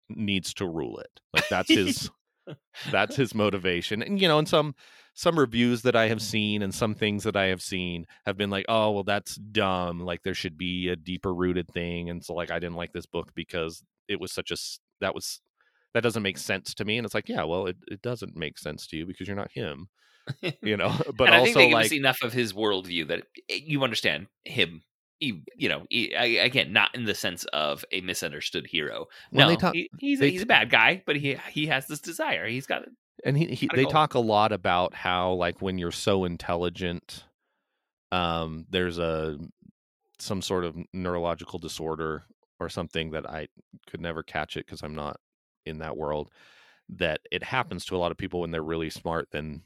[0.10, 1.20] needs to rule it.
[1.34, 2.10] Like that's his
[2.92, 4.02] that's his motivation.
[4.02, 4.76] And you know, in some
[5.14, 8.50] some reviews that I have seen and some things that I have seen have been
[8.50, 10.00] like, "Oh, well that's dumb.
[10.00, 13.06] Like there should be a deeper rooted thing." And so like I didn't like this
[13.06, 14.58] book because it was such a
[15.02, 15.42] that was
[15.94, 18.58] that doesn't make sense to me and it's like, "Yeah, well, it it doesn't make
[18.58, 19.88] sense to you because you're not him."
[20.62, 24.28] You know, but I also think like enough of his worldview that eh, you understand
[24.46, 24.84] him.
[25.22, 29.08] You, you know, he, I, again, not in the sense of a misunderstood hero.
[29.34, 32.00] No, they talk- he, he's they he's a bad guy, but he he has this
[32.00, 32.48] desire.
[32.48, 32.90] He's got it.
[33.26, 37.26] and he, he they talk a lot about how like when you're so intelligent
[38.12, 39.38] um there's a
[40.20, 42.24] some sort of neurological disorder
[42.60, 43.48] or something that i
[43.88, 45.20] could never catch it because i'm not
[45.70, 46.30] in that world
[46.90, 49.62] that it happens to a lot of people when they're really smart then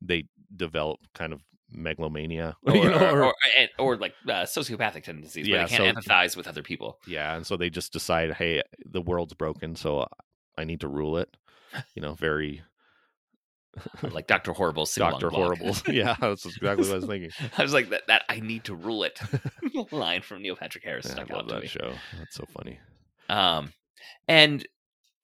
[0.00, 3.34] they develop kind of megalomania Or, you know, or, or-
[3.78, 6.98] or, like uh, sociopathic tendencies where Yeah, they can't so- empathize with other people.
[7.06, 10.06] yeah and so they just decide hey the world's broken so
[10.56, 11.36] i need to rule it
[11.94, 12.62] you know very
[14.10, 14.86] like Doctor Horrible.
[14.96, 18.06] dr horrible yeah that's exactly what i was thinking I was like that.
[18.08, 19.20] That I need to rule it.
[19.92, 21.68] line from Neil Patrick Harris Yeah, stuck I love that me.
[21.68, 21.92] show.
[22.18, 22.78] That's so funny.
[23.28, 23.72] Um,
[24.26, 24.66] and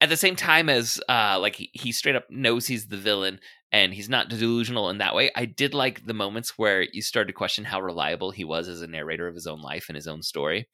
[0.01, 3.41] at the same time as uh, like he, he straight up knows he's the villain
[3.73, 5.33] and he's not delusional in that way.
[5.35, 8.83] I did like the moments where you started to question how reliable he was as
[8.83, 10.69] a narrator of his own life and his own story.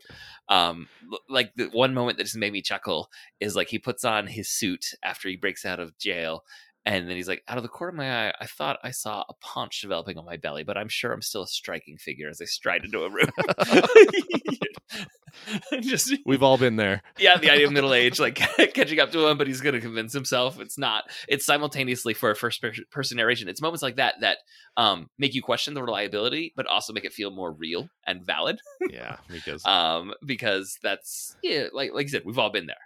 [0.50, 0.88] Um,
[1.28, 3.08] like the one moment that just made me chuckle
[3.40, 6.42] is like he puts on his suit after he breaks out of jail.
[6.86, 9.22] And then he's like, out of the corner of my eye, I thought I saw
[9.28, 12.40] a paunch developing on my belly, but I'm sure I'm still a striking figure as
[12.40, 13.28] I stride into a room.
[15.80, 17.02] Just We've all been there.
[17.18, 19.80] yeah, the idea of middle age, like catching up to him, but he's going to
[19.80, 20.60] convince himself.
[20.60, 21.04] It's not.
[21.28, 23.48] It's simultaneously for a first per- person narration.
[23.48, 24.38] It's moments like that that
[24.76, 28.60] um, make you question the reliability, but also make it feel more real and valid.
[28.90, 32.76] Yeah, because Um, because that's yeah, like like you said, we've all been there.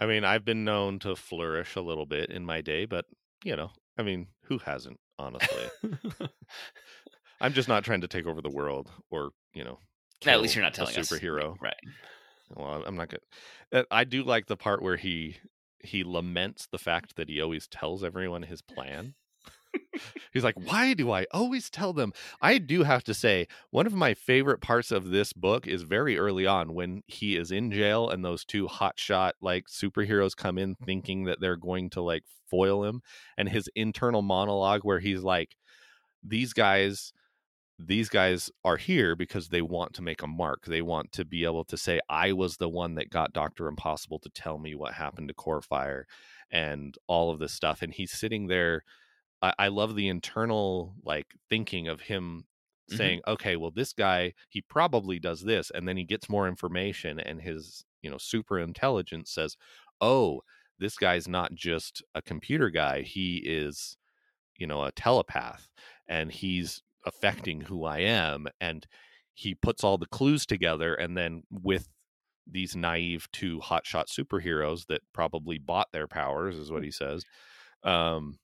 [0.00, 3.04] I mean, I've been known to flourish a little bit in my day, but
[3.44, 4.98] you know, I mean, who hasn't?
[5.18, 5.68] Honestly,
[7.42, 9.78] I'm just not trying to take over the world or you know.
[10.26, 11.56] At least you're not a telling us, superhero.
[11.60, 11.74] right?
[12.54, 13.82] Well, I'm not gonna.
[13.82, 15.36] Uh, I do like the part where he
[15.82, 19.14] he laments the fact that he always tells everyone his plan.
[20.32, 23.94] He's like, "Why do I always tell them?" I do have to say, one of
[23.94, 28.08] my favorite parts of this book is very early on when he is in jail
[28.08, 32.84] and those two hotshot like superheroes come in thinking that they're going to like foil
[32.84, 33.02] him,
[33.36, 35.56] and his internal monologue where he's like,
[36.22, 37.12] "These guys."
[37.86, 40.66] these guys are here because they want to make a mark.
[40.66, 43.68] They want to be able to say, I was the one that got Dr.
[43.68, 46.06] Impossible to tell me what happened to Core Fire
[46.50, 47.82] and all of this stuff.
[47.82, 48.82] And he's sitting there.
[49.42, 52.44] I, I love the internal like thinking of him
[52.88, 52.96] Mhm.
[52.96, 55.70] saying, okay, well, this guy, he probably does this.
[55.70, 59.56] And then he gets more information and his, you know, super intelligence says,
[60.00, 60.42] oh,
[60.78, 63.02] this guy's not just a computer guy.
[63.02, 63.96] He is,
[64.58, 65.70] you know, a telepath
[66.08, 68.48] and he's affecting who I am.
[68.60, 68.86] And
[69.34, 70.94] he puts all the clues together.
[70.94, 71.88] And then with
[72.46, 77.24] these naive two hotshot superheroes that probably bought their powers, is what he says.
[77.82, 78.38] Um,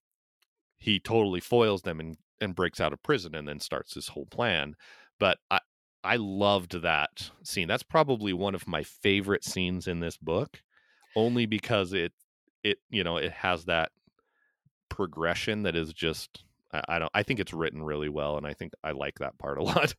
[0.78, 4.26] he totally foils them and, and breaks out of prison and then starts his whole
[4.26, 4.74] plan.
[5.18, 5.60] But I,
[6.04, 7.68] I loved that scene.
[7.68, 10.62] That's probably one of my favorite scenes in this book,
[11.16, 12.12] only because it,
[12.62, 13.90] it, you know, it has that
[14.88, 18.54] progression that is just, I, I don't, I think it's written really well, and I
[18.54, 19.94] think I like that part a lot.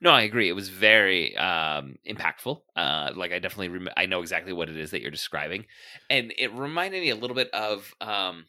[0.00, 0.48] No, I agree.
[0.48, 2.60] It was very um, impactful.
[2.74, 5.66] Uh, like I definitely, rem- I know exactly what it is that you're describing,
[6.10, 8.44] and it reminded me a little bit of um,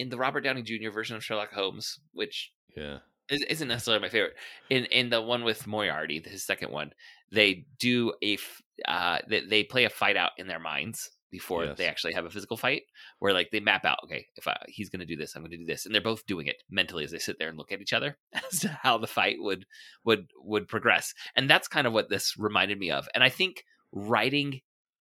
[0.00, 0.90] in the Robert Downey Jr.
[0.90, 4.34] version of Sherlock Holmes, which Yeah, is, isn't necessarily my favorite.
[4.68, 6.92] In in the one with Moriarty, his second one,
[7.30, 11.64] they do a f- uh, they, they play a fight out in their minds before
[11.64, 11.76] Yes.
[11.78, 12.82] they actually have a physical fight,
[13.20, 15.52] where like they map out, okay, if I, he's going to do this, I'm going
[15.52, 17.70] to do this, and they're both doing it mentally as they sit there and look
[17.72, 19.64] at each other as to how the fight would
[20.04, 23.08] would would progress, and that's kind of what this reminded me of.
[23.14, 24.60] And I think writing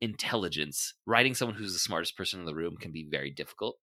[0.01, 3.77] intelligence, writing someone who's the smartest person in the room, can be very difficult.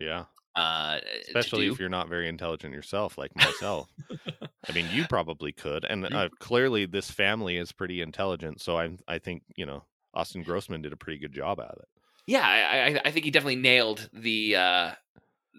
[0.00, 0.24] yeah.
[0.54, 3.88] Uh, especially if you're not very intelligent yourself like myself.
[4.68, 8.90] I mean you probably could and uh, clearly this family is pretty intelligent so i
[9.08, 9.84] i think you know
[10.14, 11.88] austin grossman did a pretty good job at it.
[12.26, 14.90] Yeah I, I i think he definitely nailed the uh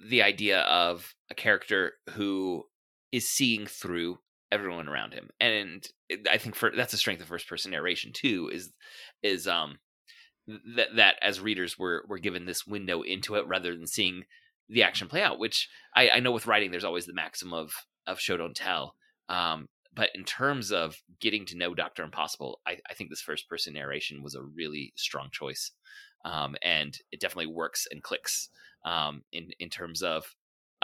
[0.08, 2.64] the idea of a character who
[3.12, 4.20] is seeing through
[4.52, 5.88] everyone around him and
[6.30, 8.72] i think for that's a strength of first person narration too is
[9.24, 9.80] is um
[10.48, 14.24] that that as readers we're we're given this window into it rather than seeing
[14.70, 17.72] the action play out which i i know with writing there's always the maxim of
[18.08, 18.96] of show don't tell.
[19.30, 23.48] Um but in terms of getting to know Doctor Impossible, I, I think this first
[23.48, 25.72] person narration was a really strong choice
[26.26, 28.50] um, and it definitely works and clicks
[28.86, 30.26] um, in in terms of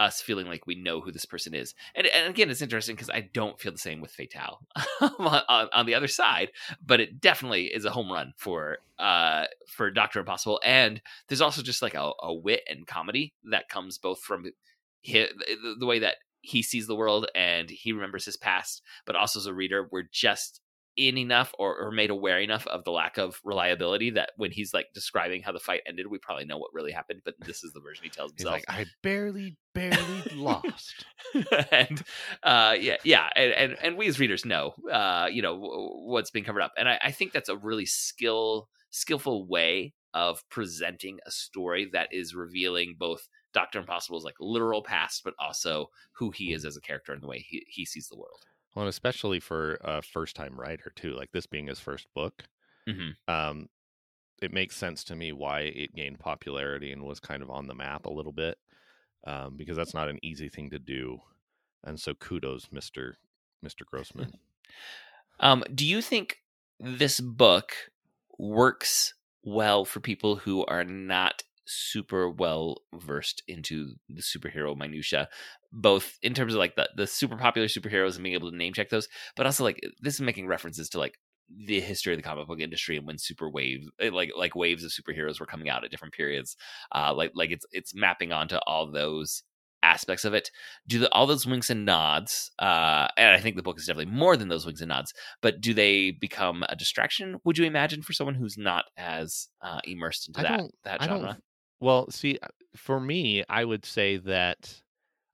[0.00, 1.74] us feeling like we know who this person is.
[1.94, 4.60] And, and again, it's interesting because I don't feel the same with Fatale
[5.00, 6.50] on, on, on the other side,
[6.84, 10.60] but it definitely is a home run for uh, for Doctor Impossible.
[10.64, 14.46] And there's also just like a, a wit and comedy that comes both from
[15.06, 15.28] hi
[15.62, 19.38] the, the way that he sees the world and he remembers his past, but also
[19.38, 20.62] as a reader, we're just
[21.00, 24.74] in enough or, or made aware enough of the lack of reliability that when he's
[24.74, 27.72] like describing how the fight ended, we probably know what really happened, but this is
[27.72, 28.62] the version he tells he's himself.
[28.68, 31.04] like i barely barely lost.
[31.70, 32.02] And
[32.42, 36.30] uh yeah yeah and, and and we as readers know uh you know w- what's
[36.30, 41.18] being covered up and I, I think that's a really skill skillful way of presenting
[41.26, 46.52] a story that is revealing both dr impossible's like literal past but also who he
[46.52, 49.40] is as a character and the way he, he sees the world well and especially
[49.40, 52.44] for a first time writer too like this being his first book
[52.86, 53.16] Mhm.
[53.28, 53.68] um
[54.42, 57.74] it makes sense to me why it gained popularity and was kind of on the
[57.74, 58.58] map a little bit
[59.26, 61.18] um, because that's not an easy thing to do
[61.84, 63.14] and so kudos mr
[63.64, 64.32] mr grossman
[65.40, 66.38] um do you think
[66.78, 67.72] this book
[68.38, 75.28] works well for people who are not super well versed into the superhero minutia
[75.72, 78.72] both in terms of like the, the super popular superheroes and being able to name
[78.72, 81.18] check those but also like this is making references to like
[81.66, 84.90] the history of the comic book industry and when super waves like like waves of
[84.90, 86.56] superheroes were coming out at different periods
[86.94, 89.42] uh like like it's it's mapping onto all those
[89.82, 90.50] aspects of it.
[90.86, 94.12] Do the, all those winks and nods uh and i think the book is definitely
[94.12, 98.02] more than those winks and nods but do they become a distraction would you imagine
[98.02, 101.38] for someone who's not as uh immersed into I that that genre
[101.80, 104.82] Well, see, uh, for me, I would say that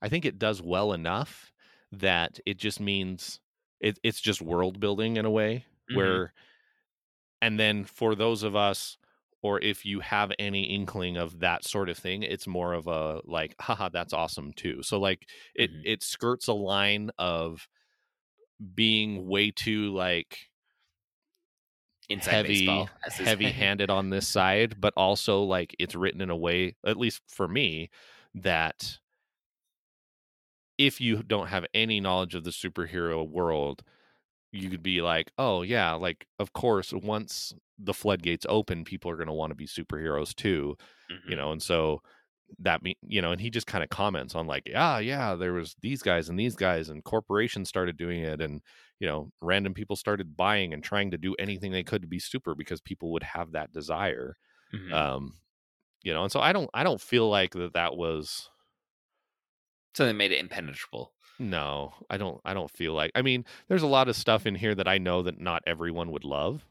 [0.02, 1.52] I think it does well enough
[1.92, 3.40] that it just means
[3.80, 6.20] it, it's just world building in a way Mhm.
[6.20, 6.34] where,
[7.42, 8.96] and then for those of us,
[9.42, 13.20] or if you have any inkling of that sort of thing, it's more of a
[13.24, 14.82] like, haha, that's awesome too.
[14.82, 15.84] So like it Mhm.
[15.84, 17.68] it skirts a line of
[18.74, 20.50] being way too like
[22.08, 23.30] inside heavy baseball as they say.
[23.30, 27.20] heavy handed on this side but also like it's written in a way at least
[27.28, 27.90] for me
[28.34, 28.98] that
[30.78, 33.82] if you don't have any knowledge of the superhero world
[34.52, 39.16] you could be like oh yeah like of course once the floodgates open people are
[39.16, 40.76] going to want to be superheroes too
[41.10, 41.30] Mhm.
[41.30, 42.02] you know and so
[42.60, 45.52] that mean you know and he just kind of comments on like yeah yeah there
[45.52, 48.60] was these guys and these guys and corporations started doing it and
[49.00, 52.18] you know random people started buying and trying to do anything they could to be
[52.18, 54.36] super because people would have that desire
[54.74, 54.92] Mhm.
[54.92, 55.34] um
[56.02, 58.48] you know and so i don't i don't feel like that that was
[59.94, 61.12] so they made it impenetrable.
[61.38, 64.54] no i don't i don't feel like i mean there's a lot of stuff in
[64.54, 66.64] here that i know that not everyone would love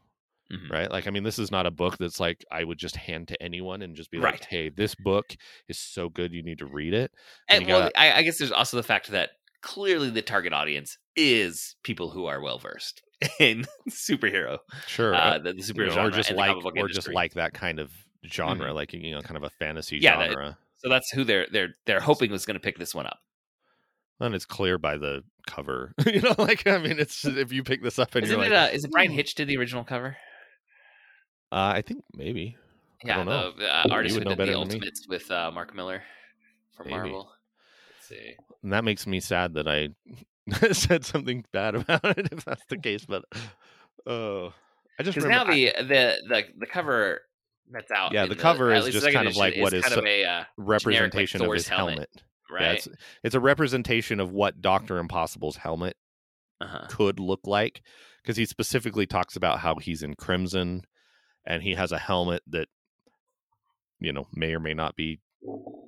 [0.50, 0.70] Mhm.
[0.70, 3.28] right like i mean this is not a book that's like i would just hand
[3.28, 5.36] to anyone and just be like hey this book
[5.68, 7.12] is so good you need to read it
[7.48, 9.30] And well, gotta- I, I guess there's also the fact that
[9.66, 13.02] clearly the target audience is people who are well versed
[13.40, 17.08] in superhero, sure uh, the, the you superhero know, genre or just like or just
[17.12, 17.90] like that kind of
[18.26, 21.46] genre like you know kind of a fantasy Yeah, that- genre So that's who they're
[21.50, 23.18] they're they're hoping was going to pick this one up.
[24.20, 27.82] and it's clear by the cover you know like i mean it's if you pick
[27.82, 28.50] this up and Isn't you're it?
[28.52, 30.16] like uh, is it Brian "Hmm." Hitch did the original cover?
[31.52, 32.56] uh, i think maybe
[33.04, 33.52] I Yeah, don't know.
[33.52, 34.74] the uh, artist who know did the better than me.
[34.74, 36.02] Ultimates with uh, Mark Millar
[36.74, 36.96] for Maybe.
[36.96, 37.30] Marvel.
[38.08, 38.34] See.
[38.62, 39.88] and that makes me sad that i
[40.72, 43.24] said something bad about it if that's the case but
[44.06, 44.52] oh
[44.98, 47.20] i just Because remember now I- the, the the the cover
[47.70, 48.12] that's out.
[48.12, 50.44] Yeah, in the cover is just kind of like what is kind of a uh,
[50.56, 52.10] representation of his helmet, helmet,
[52.50, 52.76] Yeah, right.
[52.76, 52.88] it's,
[53.24, 55.96] it's a representation of what Doctor Impossible's helmet
[56.60, 56.86] uh-huh.
[56.88, 57.82] could look like
[58.22, 60.82] because he specifically talks about how he's in crimson
[61.46, 62.68] and he has a helmet that
[64.00, 65.18] you know may or may not be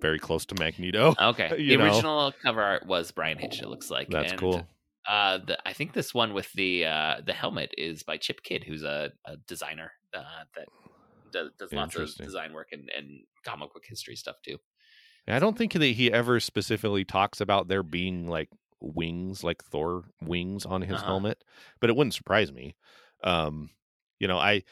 [0.01, 1.15] very close to Magneto.
[1.21, 1.85] Okay, the know.
[1.85, 3.61] original cover art was Bryan Hitch.
[3.63, 4.67] It looks like That's and, cool.
[5.09, 8.63] Uh, the, I think this one with the uh, the helmet is by Chip Kidd,
[8.65, 10.69] who's a, a designer uh, that
[11.33, 14.59] does, does lots of design work and, and comic book history stuff too.
[15.27, 18.49] And I don't think that he ever specifically talks about there being like
[18.81, 21.07] wings, like Thor wings on his Uh-huh.
[21.07, 21.43] helmet,
[21.81, 22.77] but it wouldn't surprise me.
[23.25, 23.71] Um,
[24.21, 24.63] you know, I,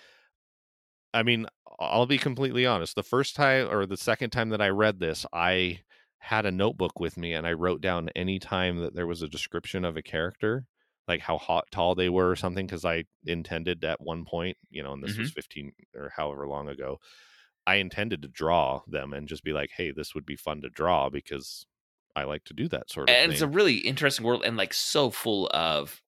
[1.13, 1.47] I mean,
[1.79, 2.95] I'll be completely honest.
[2.95, 5.81] The first time or the second time that I read this, I
[6.19, 9.29] had a notebook with me and I wrote down any time that there was a
[9.29, 10.67] description of a character,
[11.07, 14.83] like how hot, tall they were or something, because I intended at one point, you
[14.83, 15.37] know, and this was mm-hmm.
[15.37, 16.99] 15 or however long ago,
[17.67, 20.69] I intended to draw them and just be like, hey, this would be fun to
[20.71, 21.67] draw because
[22.15, 23.33] I like to do that sort of And thing.
[23.33, 26.03] it's a really interesting world and like so full of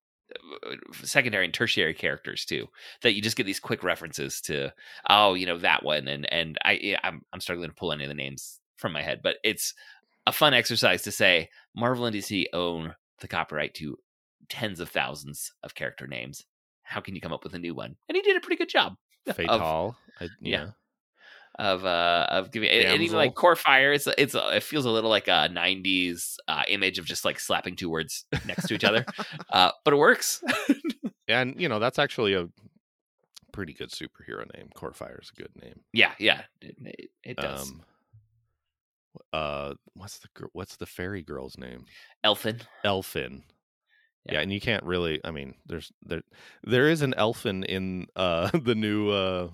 [0.66, 2.66] Uh, secondary and tertiary characters too
[3.03, 4.72] that you just get these quick references to
[5.09, 8.05] oh you know that one and and I eh, I'm I'm struggling to pull any
[8.05, 9.74] of the names from my head but it's
[10.26, 13.99] a fun exercise to say Marvel and DC own the copyright to
[14.49, 16.45] tens of thousands of character names
[16.82, 18.68] how can you come up with a new one and he did a pretty good
[18.68, 18.95] job
[19.26, 19.97] of, Fatale.
[20.20, 20.28] I, yeah.
[20.41, 20.66] yeah.
[21.59, 25.11] Of uh of giving and, and even like Corefire it's it's it feels a little
[25.11, 29.04] like a 90s uh image of just like slapping two words next to each other
[29.52, 30.40] uh but it works
[31.28, 32.48] And, you know, that's actually a
[33.52, 34.70] pretty good superhero name.
[34.74, 35.80] Core fire is a good name.
[35.92, 37.82] yeah yeah it, it, does Um,
[39.32, 41.84] uh, what's the what's the fairy girl's name?
[42.24, 43.42] Elphin Elphin.
[44.24, 44.34] Yeah.
[44.34, 44.40] Yeah.
[44.40, 45.20] and you can't really.
[45.24, 46.22] I mean, there's there
[46.62, 49.48] there is an Elfin in uh the new uh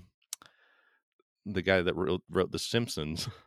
[1.46, 3.28] the guy that wrote wrote The Simpsons.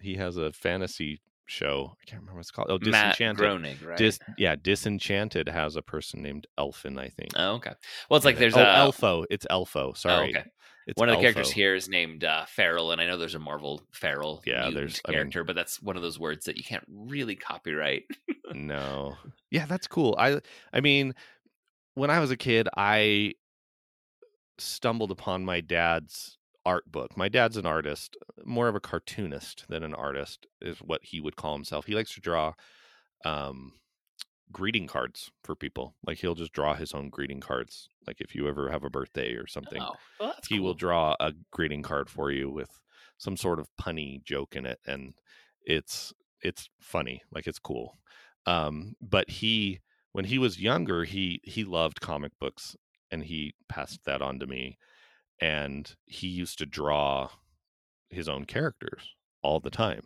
[0.00, 1.96] He has a fantasy show.
[2.02, 2.68] I can't remember what it's called.
[2.68, 3.36] Oh, matt Disenchanted.
[3.38, 6.98] groening right Dis, yeah, Disenchanted has a person named Elfin.
[6.98, 7.30] I think.
[7.36, 7.72] oh okay
[8.10, 9.24] well it's like there's it- a oh, Elfo.
[9.30, 9.96] It's Elfo.
[9.96, 10.34] Sorry.
[10.36, 10.50] oh, okay
[10.88, 13.38] It's one of the characters here is named uh Feral and I know there's a
[13.38, 16.64] Marvel Feral Yeah, there's- I mean- character but that's one of those words that you
[16.64, 18.02] can't really copyright
[18.52, 19.16] no
[19.50, 20.40] yeah that's cool i
[20.74, 21.14] i mean
[21.94, 23.32] when i was a kid i
[24.58, 26.36] stumbled upon my dad's
[26.66, 27.16] art book.
[27.16, 31.36] My dad's an artist more of a cartoonist than an artist is what he would
[31.36, 31.86] call himself.
[31.86, 32.54] He likes to draw
[33.24, 33.74] um
[34.52, 35.96] greeting cards for people.
[36.06, 39.34] Like he'll just draw his own greeting cards like if you ever have a birthday
[39.34, 42.80] or something oh well, he will draw a greeting card for you with
[43.18, 45.14] some sort of punny joke in it and
[45.62, 46.12] it's
[46.42, 47.98] it's funny like it's cool.
[48.46, 49.80] Um but he
[50.12, 52.76] when he was younger he he loved comic books
[53.10, 54.78] and he passed that on to me
[55.40, 57.30] and he used to draw
[58.10, 60.02] his own characters all the time.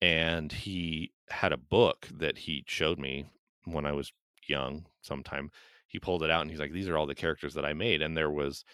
[0.00, 3.26] And he had a book that he showed me
[3.64, 4.12] when I was
[4.46, 5.50] young sometime.
[5.86, 8.02] He pulled it out and he's like these are all the characters that I made.
[8.02, 8.64] And there was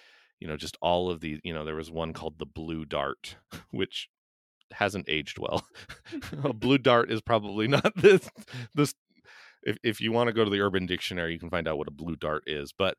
[0.40, 3.36] you know just all of these you know there was one called the blue dart
[3.70, 4.08] which
[4.72, 5.66] hasn't aged well.
[6.44, 8.28] A blue dart is probably not this
[8.74, 8.94] this
[9.64, 11.88] if, if you want to go to the urban dictionary you can find out what
[11.88, 12.72] a blue dart is.
[12.72, 12.96] But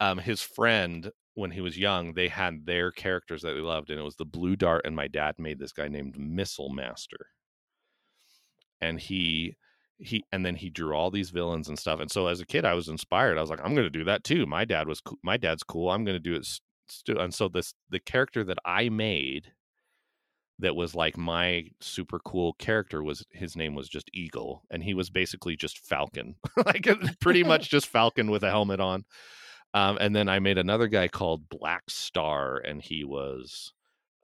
[0.00, 3.98] um his friend when he was young they had their characters that they loved and
[3.98, 7.26] it was the blue dart and my dad made this guy named missile master.
[8.80, 9.56] And he
[9.98, 12.64] he and then he drew all these villains and stuff and so as a kid
[12.64, 13.38] i was inspired.
[13.38, 14.46] I was like i'm going to do that too.
[14.46, 15.90] My dad was coo- my dad's cool.
[15.90, 16.46] I'm going to do it
[16.88, 19.52] st- and so this the character that i made
[20.60, 24.94] that was like my super cool character was his name was just Eagle and he
[24.94, 26.36] was basically just Falcon.
[26.66, 26.86] like
[27.20, 29.04] pretty much just Falcon with a helmet on.
[29.72, 33.72] Um, and then I made another guy called Black Star and he was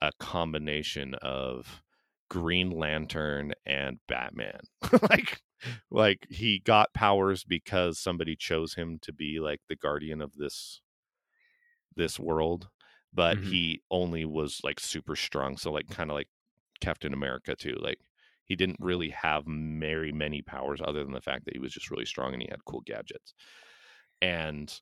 [0.01, 1.83] a combination of
[2.29, 4.61] Green Lantern and Batman.
[5.11, 5.41] like
[5.91, 10.81] like he got powers because somebody chose him to be like the guardian of this
[11.95, 12.69] this world
[13.13, 13.51] but mm-hmm.
[13.51, 16.29] he only was like super strong so like kind of like
[16.81, 17.99] captain america too like
[18.45, 21.91] he didn't really have very many powers other than the fact that he was just
[21.91, 23.35] really strong and he had cool gadgets
[24.21, 24.81] and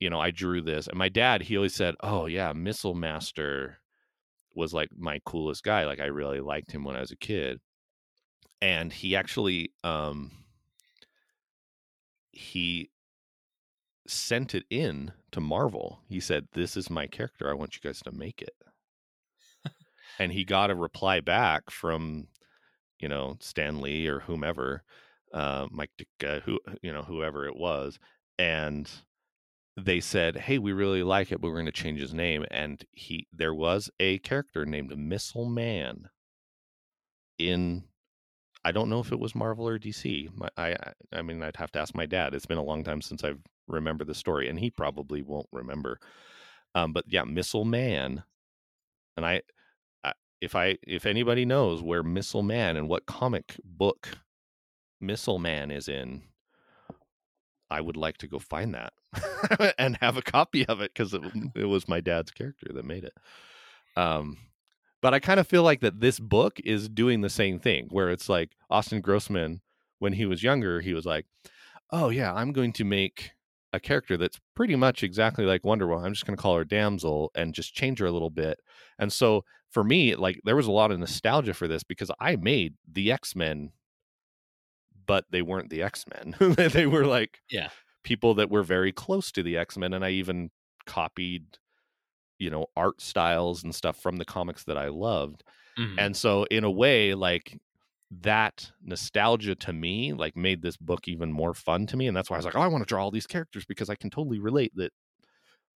[0.00, 3.78] you know i drew this and my dad he always said oh yeah missile master
[4.54, 7.60] was like my coolest guy like i really liked him when i was a kid
[8.60, 10.30] and he actually um
[12.30, 12.90] he
[14.06, 16.00] sent it in to Marvel.
[16.08, 17.50] He said, "This is my character.
[17.50, 18.54] I want you guys to make it."
[20.18, 22.28] and he got a reply back from,
[22.98, 24.82] you know, Stan Lee or whomever,
[25.32, 27.98] uh, Mike Ditka, who you know, whoever it was,
[28.38, 28.90] and
[29.76, 32.84] they said, "Hey, we really like it, but we're going to change his name." And
[32.92, 36.10] he, there was a character named Missile Man
[37.38, 37.84] in
[38.64, 40.28] I don't know if it was Marvel or DC.
[40.56, 40.76] I
[41.12, 42.34] I mean, I'd have to ask my dad.
[42.34, 46.00] It's been a long time since I've remembered the story, and he probably won't remember.
[46.74, 48.24] Um, but yeah, Missile Man,
[49.16, 49.42] and I,
[50.02, 54.18] I, if I if anybody knows where Missile Man and what comic book
[55.00, 56.22] Missile Man is in,
[57.70, 58.92] I would like to go find that
[59.78, 61.22] and have a copy of it because it,
[61.54, 63.14] it was my dad's character that made it.
[63.96, 64.38] Um,
[65.04, 68.10] but I kind of feel like that this book is doing the same thing, where
[68.10, 69.60] it's like Austin Grossman,
[69.98, 71.26] when he was younger, he was like,
[71.90, 73.32] "Oh yeah, I'm going to make
[73.72, 76.06] a character that's pretty much exactly like Wonder Woman.
[76.06, 78.60] I'm just going to call her Damsel and just change her a little bit."
[78.98, 82.36] And so for me, like there was a lot of nostalgia for this because I
[82.36, 83.72] made the X Men,
[85.06, 86.54] but they weren't the X Men.
[86.72, 87.68] they were like yeah
[88.02, 90.50] people that were very close to the X Men, and I even
[90.86, 91.44] copied
[92.38, 95.42] you know art styles and stuff from the comics that I loved.
[95.78, 95.98] Mm-hmm.
[95.98, 97.58] And so in a way like
[98.20, 102.30] that nostalgia to me like made this book even more fun to me and that's
[102.30, 104.10] why I was like, "Oh, I want to draw all these characters because I can
[104.10, 104.92] totally relate that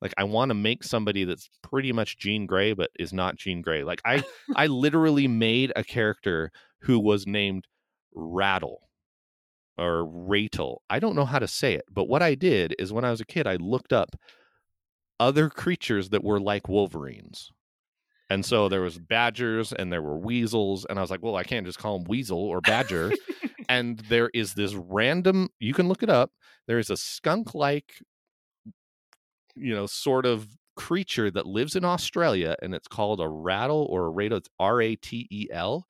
[0.01, 3.63] like I want to make somebody that's pretty much Jean Grey but is not Jean
[3.63, 4.23] gray Like I
[4.57, 6.53] I literally made a character
[6.83, 7.67] who was named
[8.15, 8.88] Rattle
[9.79, 10.79] or Ratel.
[10.91, 13.21] I don't know how to say it, but what I did is when I was
[13.21, 14.17] a kid, I looked up
[15.21, 17.51] other creatures that were like Wolverines.
[18.31, 21.45] And so there was badgers and there were weasels and I was like, well, I
[21.45, 23.13] can't just call them weasel or badger.
[23.69, 26.31] and there is this random you can look it up.
[26.67, 27.95] There is a skunk like
[29.55, 34.07] you know, sort of creature that lives in Australia and it's called a rattle or
[34.07, 34.37] a ratel.
[34.37, 35.87] It's R A T E L.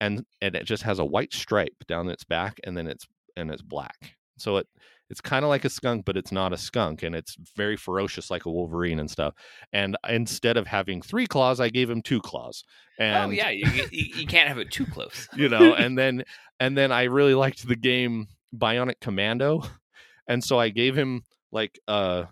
[0.00, 3.06] And and it just has a white stripe down its back and then it's
[3.36, 4.16] and it's black.
[4.36, 4.66] So it
[5.10, 8.30] it's kind of like a skunk, but it's not a skunk, and it's very ferocious
[8.30, 9.34] like a wolverine and stuff.
[9.72, 12.64] And instead of having three claws, I gave him two claws.
[12.98, 15.74] Oh, and oh yeah, you, you, you can't have it too close, you know.
[15.84, 16.24] And then
[16.58, 19.62] and then I really liked the game Bionic Commando,
[20.26, 21.22] and so I gave him
[21.52, 22.28] like a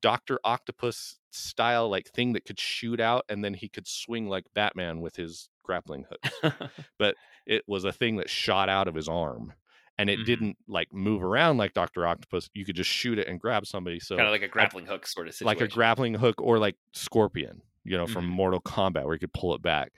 [0.00, 4.44] Doctor Octopus style like thing that could shoot out, and then he could swing like
[4.54, 6.52] Batman with his grappling hook.
[6.98, 7.14] but
[7.46, 9.52] it was a thing that shot out of his arm
[9.98, 10.26] and it mm-hmm.
[10.26, 12.48] didn't like move around like Doctor Octopus.
[12.54, 13.98] You could just shoot it and grab somebody.
[13.98, 15.46] So kind of like a grappling hook sort of situation.
[15.46, 18.34] like a grappling hook or like Scorpion, you know, from mm-hmm.
[18.34, 19.92] Mortal Kombat, where you could pull it back.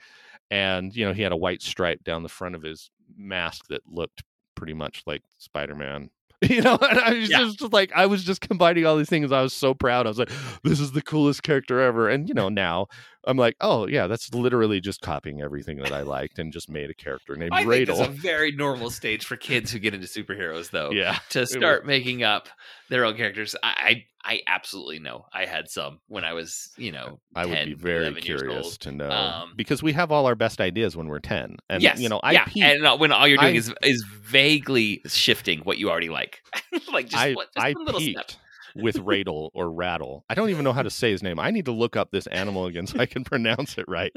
[0.49, 3.81] And you know, he had a white stripe down the front of his mask that
[3.87, 4.23] looked
[4.55, 6.09] pretty much like Spider Man
[6.49, 7.39] you know and i was yeah.
[7.39, 10.17] just like i was just combining all these things i was so proud i was
[10.17, 10.31] like
[10.63, 12.87] this is the coolest character ever and you know now
[13.25, 16.89] i'm like oh yeah that's literally just copying everything that i liked and just made
[16.89, 17.87] a character named I Radel.
[17.87, 21.45] think it's a very normal stage for kids who get into superheroes though yeah to
[21.45, 22.47] start making up
[22.91, 23.55] their own characters.
[23.63, 27.73] I, I absolutely know I had some when I was, you know, I would be
[27.73, 31.55] very curious to know um, because we have all our best ideas when we're ten,
[31.69, 34.03] and yes, you know, I yeah, and uh, when all you're doing I, is is
[34.03, 36.43] vaguely shifting what you already like,
[36.91, 38.37] like just, I, just I peaked
[38.75, 40.25] with Radel or Rattle.
[40.29, 41.39] I don't even know how to say his name.
[41.39, 44.13] I need to look up this animal again so I can pronounce it right.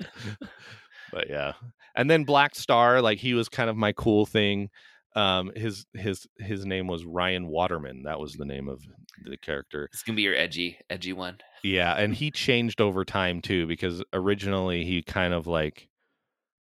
[1.12, 1.52] but yeah,
[1.94, 4.70] and then Black Star, like he was kind of my cool thing
[5.16, 8.82] um his his his name was Ryan Waterman that was the name of
[9.24, 13.40] the character it's gonna be your edgy edgy one yeah and he changed over time
[13.40, 15.88] too because originally he kind of like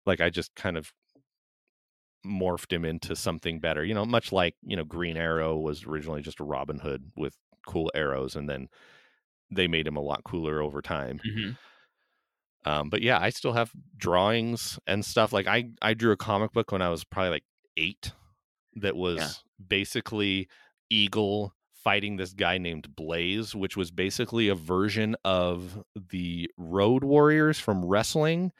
[0.06, 0.90] like I just kind of
[2.26, 6.22] morphed him into something better you know much like you know Green Arrow was originally
[6.22, 7.36] just a Robin Hood with
[7.68, 8.68] cool arrows and then
[9.50, 11.52] they made him a lot cooler over time mm-hmm.
[12.64, 15.32] Um, but yeah, I still have drawings and stuff.
[15.32, 17.44] Like I, I drew a comic book when I was probably like
[17.76, 18.12] eight
[18.74, 19.28] that was Yeah.
[19.68, 20.48] basically
[20.90, 27.58] Eagle fighting this guy named Blaze, which was basically a version of the Road Warriors
[27.58, 28.52] from wrestling.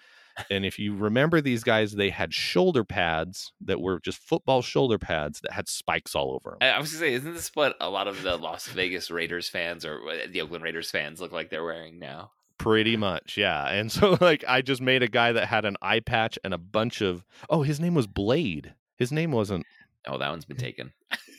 [0.50, 4.98] And if you remember these guys, they had shoulder pads that were just football shoulder
[4.98, 6.74] pads that had spikes all over them.
[6.74, 9.84] I was gonna say, isn't this what a lot of the Las Vegas Raiders fans
[9.84, 12.32] or uh, the Oakland Raiders fans look like they're wearing now?
[12.58, 13.68] Pretty much, yeah.
[13.68, 16.58] And so, like, I just made a guy that had an eye patch and a
[16.58, 17.24] bunch of.
[17.48, 18.74] Oh, his name was Blade.
[18.96, 19.64] His name wasn't.
[20.06, 20.92] Oh, that one's been taken.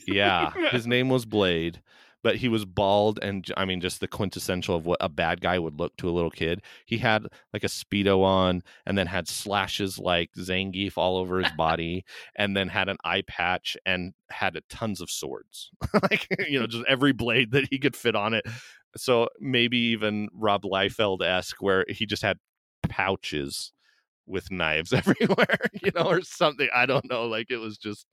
[0.07, 1.81] Yeah, his name was Blade,
[2.23, 5.57] but he was bald and I mean, just the quintessential of what a bad guy
[5.59, 6.61] would look to a little kid.
[6.85, 11.51] He had like a speedo on, and then had slashes like Zangief all over his
[11.53, 12.05] body,
[12.35, 15.71] and then had an eye patch and had a, tons of swords,
[16.03, 18.45] like you know, just every blade that he could fit on it.
[18.97, 22.37] So maybe even Rob Liefeld esque, where he just had
[22.87, 23.71] pouches
[24.25, 26.69] with knives everywhere, you know, or something.
[26.73, 27.25] I don't know.
[27.25, 28.05] Like it was just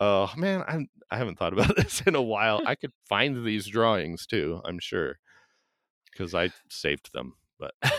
[0.00, 2.62] Oh man, I I haven't thought about this in a while.
[2.64, 4.60] I could find these drawings too.
[4.64, 5.18] I'm sure
[6.12, 7.34] because I saved them.
[7.58, 7.74] But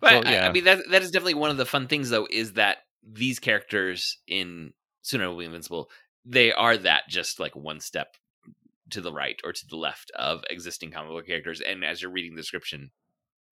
[0.00, 0.48] But I, yeah.
[0.48, 3.38] I mean, that that is definitely one of the fun things, though, is that these
[3.38, 4.72] characters in
[5.02, 5.90] Sooner We Invincible,
[6.24, 8.16] they are that just like one step
[8.90, 11.60] to the right or to the left of existing comic book characters.
[11.60, 12.92] And as you're reading the description,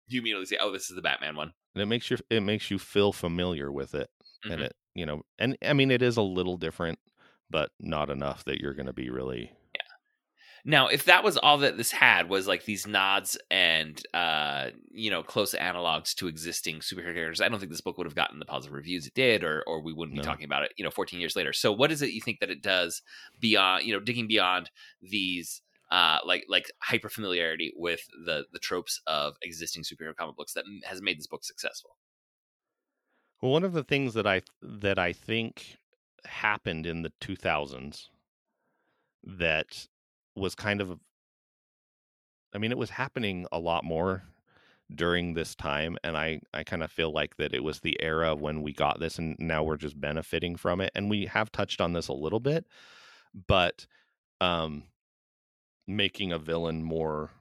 [0.08, 2.70] you immediately say, "Oh, this is the Batman one." and it makes you it makes
[2.72, 4.10] you feel familiar with it,
[4.48, 4.66] and Mhm.
[4.66, 7.00] it you know, and I mean it is a little different,
[7.54, 9.54] but not enough that you're going to be really.
[9.76, 9.82] Yeah.
[10.66, 15.10] Now, if that was all that this had was like these nods and uh, you
[15.12, 18.40] know close analogs to existing superhero characters, I don't think this book would have gotten
[18.40, 20.22] the positive reviews it did, or or we wouldn't No.
[20.22, 21.54] be talking about it, you know, 14 years later.
[21.54, 23.02] So, what is it you think that it does
[23.40, 24.70] beyond, you know, digging beyond
[25.02, 30.54] these uh, like like hyper familiarity with the the tropes of existing superhero comic books
[30.54, 31.98] that has made this book successful?
[33.42, 35.78] Well, one of the things that I that I think
[36.26, 38.10] happened in the 2000s
[39.24, 39.88] that
[40.36, 41.00] was kind of
[42.54, 44.24] I mean it was happening a lot more
[44.94, 48.36] during this time and I I kind of feel like that it was the era
[48.36, 51.82] when we got this and now we're just benefiting from it and we have touched
[51.82, 52.66] on this a little bit
[53.48, 53.88] but
[54.42, 54.84] um
[55.88, 57.32] making a villain more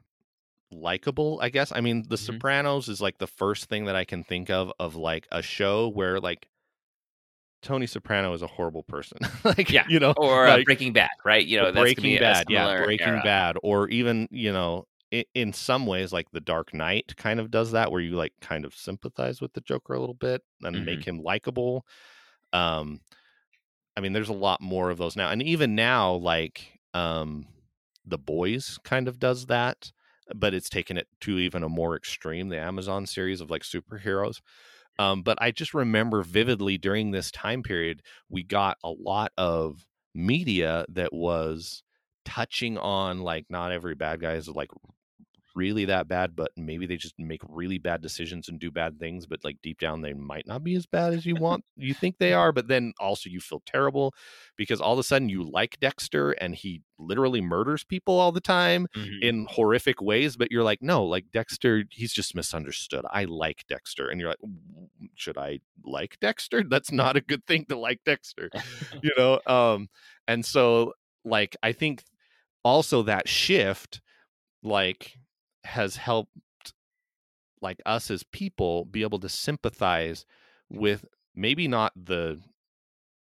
[0.72, 2.18] likable i guess i mean the Mhm.
[2.18, 5.88] sopranos is like the first thing that i can think of of like a show
[5.88, 6.48] where like
[7.62, 9.84] tony soprano is a horrible person like Yeah.
[9.88, 11.44] you know Or uh, Breaking Bad, right?
[11.44, 13.22] You know, that's breaking bad yeah breaking era.
[13.22, 17.50] bad or even you know in, in some ways like the dark knight kind of
[17.50, 20.74] does that where you like kind of sympathize with the joker a little bit and
[20.76, 20.84] Mm-hmm.
[20.84, 21.86] make him likable
[22.52, 23.00] um
[23.96, 27.46] i mean there's a lot more of those now and even now like um
[28.06, 29.92] the boys kind of does that
[30.34, 34.40] but it's taken it to even a more extreme the amazon series of like superheroes
[34.98, 39.86] um, but i just remember vividly during this time period we got a lot of
[40.14, 41.82] media that was
[42.24, 44.70] touching on like not every bad guy is like
[45.54, 49.26] really that bad but maybe they just make really bad decisions and do bad things
[49.26, 52.18] but like deep down they might not be as bad as you want you think
[52.18, 54.14] they are but then also you feel terrible
[54.56, 58.40] because all of a sudden you like dexter and he literally murders people all the
[58.40, 59.22] time Mhm.
[59.22, 63.04] in horrific ways but you're like no like dexter he's just misunderstood.
[63.10, 64.08] I like dexter.
[64.08, 64.38] And you're like
[65.14, 66.62] should i like dexter?
[66.68, 68.50] That's not a good thing to like dexter
[69.02, 69.88] you know um
[70.28, 70.92] and so
[71.24, 72.04] like i think
[72.64, 74.00] also that shift
[74.62, 75.18] like
[75.64, 76.30] has helped
[77.60, 80.24] like us as people be able to sympathize
[80.68, 81.04] with
[81.34, 82.40] maybe not the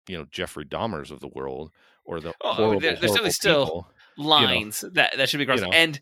[0.08, 1.70] you know jeffrey dahmers of the world
[2.04, 3.88] or the Oh, horrible, there- there's horrible still- people.
[4.16, 5.70] lines that that should be crossed know.
[5.72, 6.00] and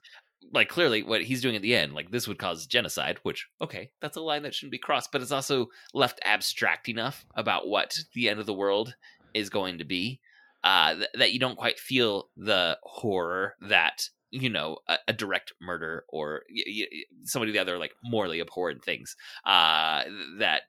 [0.53, 3.91] like clearly what he's doing at the end like this would cause genocide which okay
[4.01, 7.97] that's a line that shouldn't be crossed but it's also left abstract enough about what
[8.15, 8.97] the end of the world
[9.35, 10.19] is going to be
[10.65, 15.53] uh th- that you don't quite feel the horror that you know a, a direct
[15.61, 16.63] murder or y-
[16.93, 20.05] y- some of the other like morally abhorrent things uh
[20.39, 20.63] that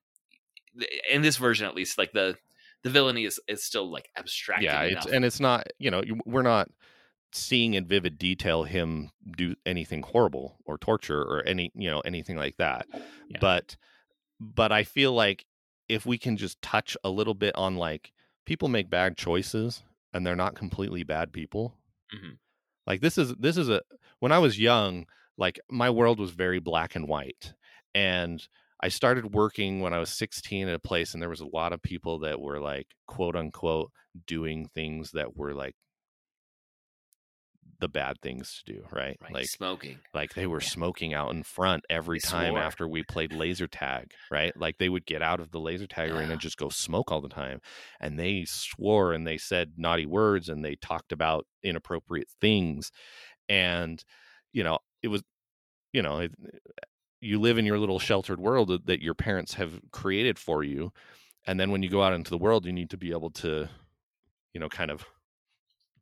[1.12, 2.36] in this version at least like the
[2.84, 6.42] the villainy is, is still like abstract yeah it's and it's not you know we're
[6.42, 6.70] not
[7.34, 12.36] seeing in vivid detail him do anything horrible or torture or any you know anything
[12.38, 12.88] like that
[13.30, 13.38] Yeah.
[13.40, 13.78] but
[14.40, 15.46] but i feel like
[15.88, 18.12] if we can just touch a little bit on like
[18.46, 19.84] people make bad choices
[20.14, 21.76] and they're not completely bad people
[22.14, 22.38] Mhm.
[22.88, 23.82] Like this is this is a
[24.20, 25.06] when i was young
[25.38, 27.54] like my world was very black and white
[27.96, 28.48] and
[28.82, 31.74] i started working when i was 16 at a place and there was a lot
[31.74, 33.92] of people that were like quote unquote
[34.28, 35.76] doing things that were like
[37.82, 39.18] the bad things to do, right?
[39.22, 39.34] Right.
[39.34, 40.00] Like smoking.
[40.14, 40.70] like they were Yeah.
[40.70, 42.62] smoking out in front every They time swore.
[42.62, 44.56] after we played laser tag, right?
[44.56, 47.22] Like they would get out of the laser tag arena and just go smoke all
[47.22, 47.60] the time.
[48.00, 52.92] And they swore and they said naughty words and they talked about inappropriate things.
[53.50, 54.04] And,
[54.54, 55.24] you know, it was,
[55.94, 56.58] you know, it, eh,
[57.22, 60.94] you live in your little sheltered world that- that your parents have created for you.
[61.46, 63.70] And then when you go out into the world, you need to be able to,
[64.54, 65.06] you know, kind of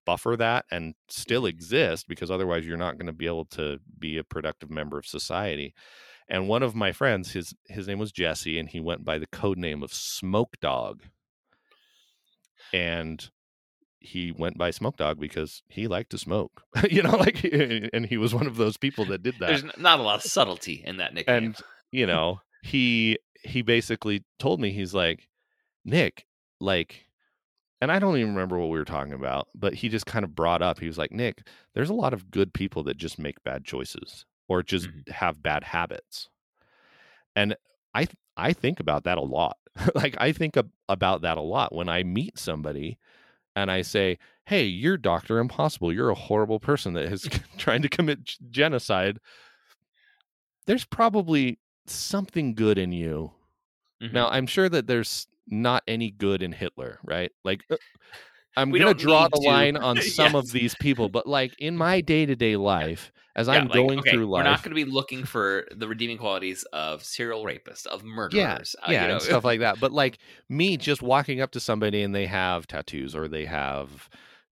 [0.10, 1.49] buffer that and still mm-hmm.
[1.49, 5.05] exist because otherwise you're not going to be able to be a productive member of
[5.05, 5.76] society.
[6.28, 9.28] And one of my friends, his his name was Jesse, and he went by the
[9.28, 11.03] code name of Smoke Dog.
[12.74, 13.30] And
[13.99, 18.18] he went by Smoke Dog because he liked to smoke, you know, like, and he
[18.18, 20.97] was one of those people that did that There's not a lot of subtlety in
[20.97, 21.43] that nickname.
[21.43, 21.55] and
[21.91, 25.28] you know he he basically told me he's like
[25.86, 26.26] Nik
[26.60, 27.05] like
[27.82, 30.36] and i don't even remember what we were talking about but he just kind of
[30.36, 33.44] brought up he was like Nik there's a lot of good people that just make
[33.44, 35.10] bad choices or just Mhm.
[35.10, 36.30] have bad habits
[37.36, 37.56] and
[37.94, 39.58] i th- i think about that a lot
[39.96, 42.98] like i think ab- about that a lot when i meet somebody
[43.56, 47.28] and i say hey you're dr impossible you're a horrible person that is
[47.58, 48.20] trying to commit
[48.50, 49.20] genocide
[50.66, 51.58] there's probably
[51.88, 53.32] something good in you.
[54.04, 54.14] Mhm.
[54.14, 57.32] Now, I'm sure that there's not any good in Hitler, right?
[57.43, 57.78] Like, uh,
[58.56, 62.02] I'm going to draw the line on some of these people, but like in my
[62.02, 64.76] day to day life, as Yeah, I'm like, going okay, through life, We're not going
[64.76, 68.76] to be looking for the redeeming qualities of serial rapists, of yeah, murderers.
[68.82, 69.14] uh, yeah, you know.
[69.14, 69.80] and stuff like that.
[69.80, 70.18] But like
[70.50, 74.10] me just walking up to somebody and they have tattoos or they have,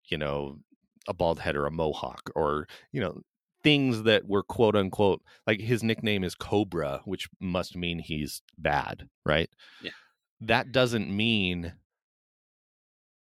[0.05, 0.59] you know,
[1.07, 3.21] a bald head or a mohawk or, you know,
[3.63, 9.09] things that were quote unquote like his nickname is Cobra, which must mean he's bad,
[9.25, 9.49] right?
[9.81, 9.91] Yeah.
[10.39, 11.73] That doesn't mean,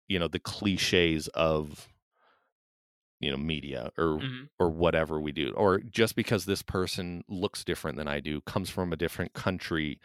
[0.09, 1.89] you know, the cliches of
[3.21, 4.51] you know media or Mhm.
[4.59, 8.71] or whatever we do or just because this person looks different than I do comes
[8.71, 10.01] from a different country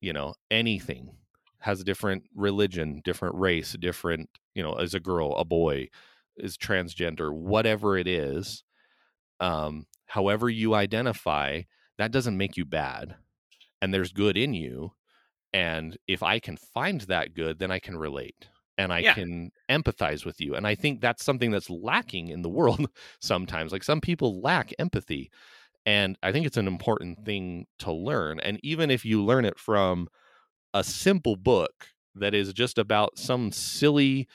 [0.00, 1.16] you know anything
[1.60, 5.88] has a different religion different race different you know as a girl a boy
[6.36, 8.64] is transgender whatever it is
[9.40, 11.62] um however you identify
[11.98, 13.16] that doesn't make you bad
[13.82, 14.92] and there's good in you
[15.56, 18.48] and if i can find that good then i can relate
[18.78, 19.14] and i Yeah.
[19.14, 22.88] can empathize with you and i think that's something that's lacking in the world
[23.20, 25.30] sometimes like some people lack empathy
[25.86, 29.58] and i think it's an important thing to learn and even if you learn it
[29.58, 30.08] from
[30.74, 34.28] a simple book that is just about some silly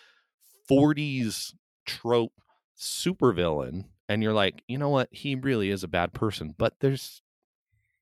[0.70, 1.54] 40s
[1.86, 2.34] trope
[2.78, 7.22] supervillain and you're like you know what he really is a bad person but there's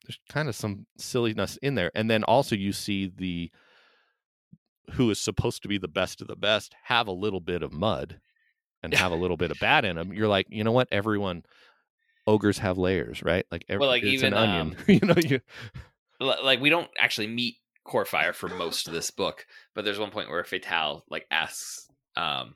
[0.10, 3.52] there's kind of some silliness in there and then also you see the
[4.94, 7.72] who is supposed to be the best of the best have a little bit of
[7.72, 8.20] mud
[8.82, 10.88] and have a little bit of bad in them you're like you know what?
[10.92, 11.44] Everyone
[12.26, 13.46] ogres have layers right?
[13.52, 14.76] Like ev- Well, like, it's even, an onion.
[14.80, 15.42] um, you know you
[16.20, 17.58] like we don't actually meet
[17.88, 22.56] Corefire for most of this book, but there's one point where Fatale like asks um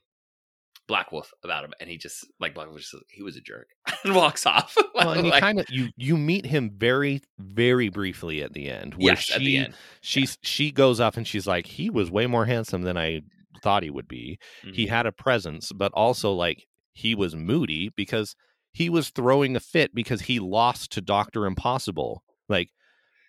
[0.87, 3.41] Black Wolf about him, and he just like Black Wolf just says he was a
[3.41, 3.67] jerk
[4.03, 4.75] and walks off.
[4.95, 8.69] well and you Like, kind of you you meet him very very briefly at the
[8.69, 11.89] end where yes, she at the end, she's she goes up and she's like he
[11.89, 13.21] was way more handsome than i
[13.61, 14.37] thought he would be
[14.73, 14.89] he Mhm.
[14.89, 18.35] had a presence but also like he was moody because
[18.73, 22.23] he was throwing a fit because he lost to Doctor Impossible.
[22.49, 22.69] Like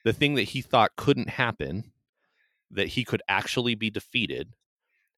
[0.04, 1.92] the thing that he thought couldn't happen,
[2.70, 4.54] that he could actually be defeated,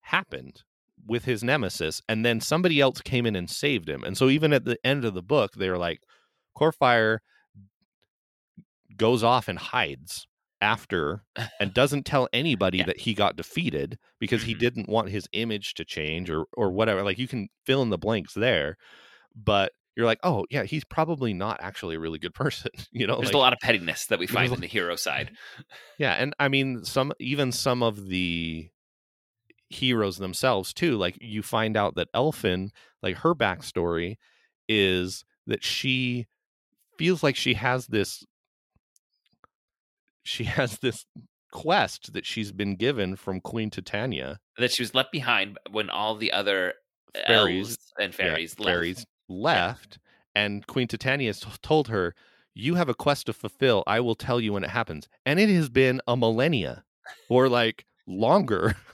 [0.01, 0.63] happened
[1.05, 4.03] with his nemesis, and then somebody else came in and saved him.
[4.05, 6.01] And so even at the end of the book, they're like,
[6.57, 7.19] Corefire
[8.97, 10.27] goes off and hides
[10.61, 11.23] after
[11.61, 12.87] and doesn't tell anybody Yeah.
[12.87, 14.59] that he got defeated because he Mhm.
[14.59, 17.99] didn't want his image to change or or whatever like you can fill in the
[17.99, 18.79] blanks there
[19.35, 23.17] but you're like oh yeah he's probably not actually a really good person you know
[23.17, 25.31] There's like, a lot of pettiness that we find in the hero side.
[25.99, 28.71] yeah and i mean some even some of the
[29.69, 32.71] heroes themselves too like you find out that Elphin
[33.03, 34.17] like her backstory
[34.69, 36.27] is that she
[36.99, 38.25] feels like she has this
[40.23, 41.05] she has this
[41.53, 44.39] quest that she's been given from queen titania.
[44.59, 46.75] That she was left behind when all the other
[47.15, 48.69] uh, Fairies, elves and yeah, fairies left.
[48.69, 49.99] fairies left
[50.35, 52.15] and queen titania has told her
[52.55, 53.85] you have a quest to fulfill.
[53.87, 55.09] I will tell you when it happens.
[55.25, 56.85] And it has been a millennia
[57.29, 58.77] or like longer.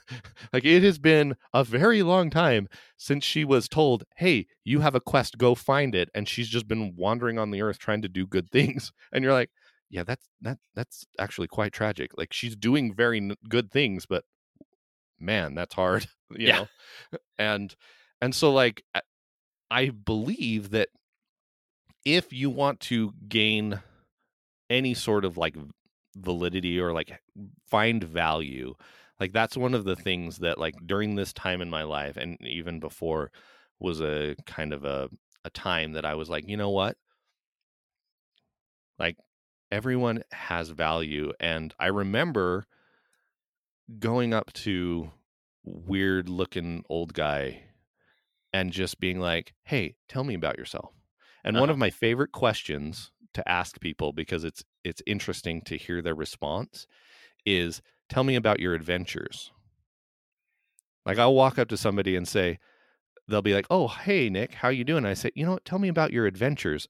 [0.52, 4.94] Like it has been a very long time since she was told hey you have
[4.94, 8.08] a quest go find it and she's just been wandering on the earth trying to
[8.08, 8.92] do good things.
[9.10, 9.50] And you're like
[9.88, 12.10] yeah that's that that's actually quite tragic.
[12.18, 14.24] Like she's doing very n- good things but
[15.18, 16.06] man that's hard
[16.36, 16.58] you Yeah.
[17.12, 17.18] know?
[17.38, 17.74] And
[18.20, 19.02] and so like I-
[19.70, 20.90] I believe that
[22.04, 23.80] if you want to gain
[24.70, 25.56] any sort of like
[26.16, 27.20] validity or like
[27.68, 28.74] find value,
[29.22, 32.36] like that's one of the things that like during this time in my life and
[32.40, 33.30] even before
[33.78, 35.08] was a kind of a
[35.44, 36.96] a time that I was like, you know what?
[38.98, 39.16] Like
[39.70, 42.64] everyone has value and I remember
[44.00, 45.12] going up to
[45.62, 47.62] weird looking old guy
[48.52, 50.94] and just being like, "Hey, tell me about yourself."
[51.44, 51.62] And uh-huh.
[51.62, 56.16] one of my favorite questions to ask people because it's it's interesting to hear their
[56.16, 56.88] response
[57.46, 57.82] is,
[58.12, 59.52] "Tell me about your adventures."
[61.06, 62.58] Like I'll walk up to somebody and say,
[63.26, 65.64] they'll be like, "Oh, hey Nik, how you doing?" I say, "You know what?
[65.64, 66.88] Tell me about your adventures."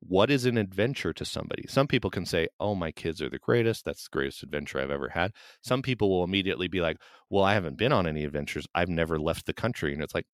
[0.00, 1.64] What is an adventure to somebody?
[1.68, 3.86] Some people can say, "Oh, my kids are the greatest.
[3.86, 6.98] That's the greatest adventure I've ever had." Some people will immediately be like,
[7.30, 8.66] "Well, I haven't been on any adventures.
[8.74, 10.26] I've never left the country." And it's like,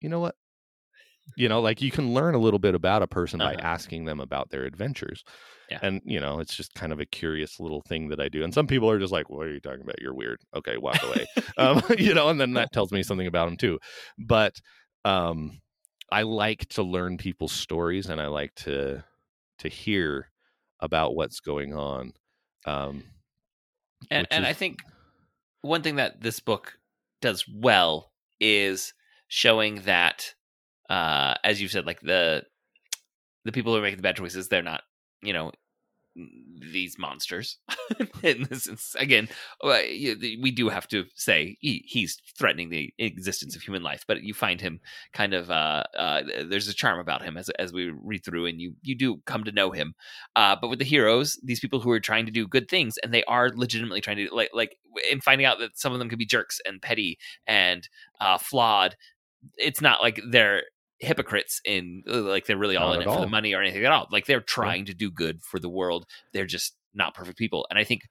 [0.00, 0.36] you know what?
[1.36, 3.54] You know, like you can learn a little bit about a person uh-huh.
[3.54, 5.24] by asking them about their adventures.
[5.70, 5.78] Yeah.
[5.82, 8.42] And, you know, it's just kind of a curious little thing that I do.
[8.42, 10.00] And some people are just like, what are you talking about?
[10.00, 10.40] You're weird.
[10.54, 11.26] Okay, walk away.
[11.56, 13.78] um, you know, and then that tells me something about them too.
[14.18, 14.60] But
[15.04, 15.60] um,
[16.10, 19.04] I like to learn people's stories and I like to
[19.58, 20.30] to hear
[20.80, 22.14] about what's going on.
[22.66, 23.04] Um,
[24.10, 24.50] and and is...
[24.50, 24.80] I think
[25.62, 26.78] one thing that this book
[27.20, 28.10] does well
[28.40, 28.94] is
[29.28, 30.34] showing that
[30.90, 32.42] uh as you said like the
[33.44, 34.82] the people who are making the bad choices they're not
[35.22, 35.50] you know
[36.72, 37.58] these monsters
[38.22, 38.68] in this
[38.98, 39.28] again
[39.62, 39.78] uh,
[40.42, 44.34] we do have to say he, he's threatening the existence of human life but you
[44.34, 44.80] find him
[45.12, 48.60] kind of uh, uh, there's a charm about him as, as we read through and
[48.60, 49.94] you you do come to know him.
[50.34, 53.14] Uh, but with the heroes these people who are trying to do good things and
[53.14, 54.76] they are legitimately trying to like like
[55.10, 57.88] in finding out that some of them can be jerks and petty and
[58.20, 58.96] uh, flawed
[59.56, 60.64] it's not like they're
[61.00, 63.16] hypocrites in uh, like they're really all not in it all.
[63.16, 64.06] for the money or anything at all.
[64.10, 64.92] Like they're trying yeah.
[64.92, 66.06] to do good for the world.
[66.32, 67.66] They're just not perfect people.
[67.70, 68.02] And I think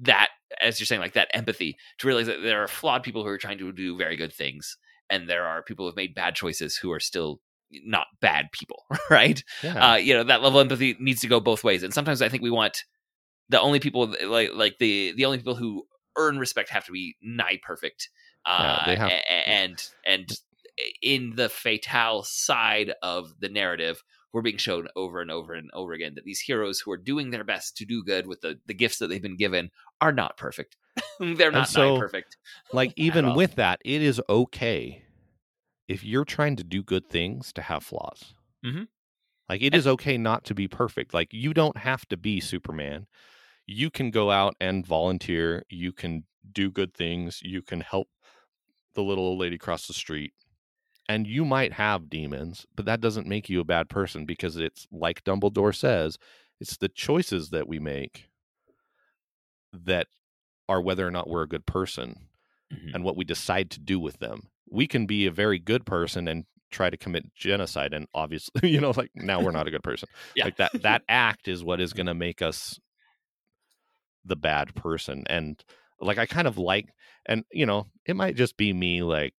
[0.00, 0.28] that
[0.60, 3.38] as you're saying like that empathy to realize that there are flawed people who are
[3.38, 4.76] trying to do very good things
[5.10, 7.40] and there are people who have made bad choices who are still
[7.84, 9.92] not bad people right yeah.
[9.92, 12.28] uh, you know that level of empathy needs to go both ways and sometimes i
[12.28, 12.84] think we want
[13.48, 15.84] the only people like like the the only people who
[16.16, 18.08] earn respect have to be nigh perfect
[18.44, 19.12] uh, yeah, have,
[19.46, 20.38] and and
[21.02, 24.02] in the Fatale side of the narrative
[24.32, 27.30] we're being shown over and over and over again that these heroes who are doing
[27.30, 29.70] their best to do good with the, the gifts that they've been given
[30.00, 30.76] are not perfect.
[31.20, 32.36] They're not so, perfect.
[32.72, 35.02] like even with that, it is okay
[35.88, 38.34] if you're trying to do good things to have flaws.
[38.64, 38.84] Mm-hmm.
[39.48, 41.12] Like it and, is okay not to be perfect.
[41.12, 43.06] Like you don't have to be Superman.
[43.66, 45.64] You can go out and volunteer.
[45.68, 47.40] You can do good things.
[47.42, 48.08] You can help
[48.94, 50.32] the little old lady cross the street
[51.12, 54.86] and you might have demons, but that doesn't make you a bad person because it's
[54.90, 56.16] like Dumbledore says,
[56.58, 58.30] it's the choices that we make
[59.74, 60.06] that
[60.70, 62.28] are whether or not we're a good person
[62.72, 62.94] mm-hmm.
[62.94, 64.48] and what we decide to do with them.
[64.70, 68.80] We can be a very good person and try to commit genocide and obviously, you
[68.80, 70.08] know, like now we're not a good person.
[70.34, 70.46] yeah.
[70.46, 72.80] Like that that act is what is going to make us
[74.24, 75.62] the bad person and
[76.00, 76.88] like I kind of like
[77.26, 79.34] and you know, it might just be me like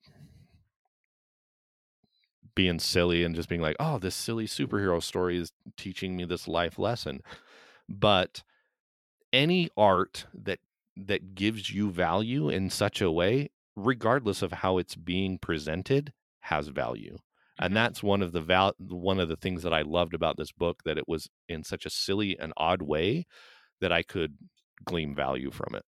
[2.56, 6.48] being silly and just being like, oh, this silly superhero story is teaching me this
[6.48, 7.22] life lesson.
[7.90, 8.44] But
[9.32, 10.60] any art that
[10.96, 16.68] that gives you value in such a way, regardless of how it's being presented, has
[16.68, 17.18] value.
[17.60, 17.76] And mm-hmm.
[17.76, 20.84] that's one of the val- one of the things that I loved about this book
[20.86, 23.26] that it was in such a silly and odd way
[23.82, 24.38] that I could
[24.86, 25.84] glean value from it.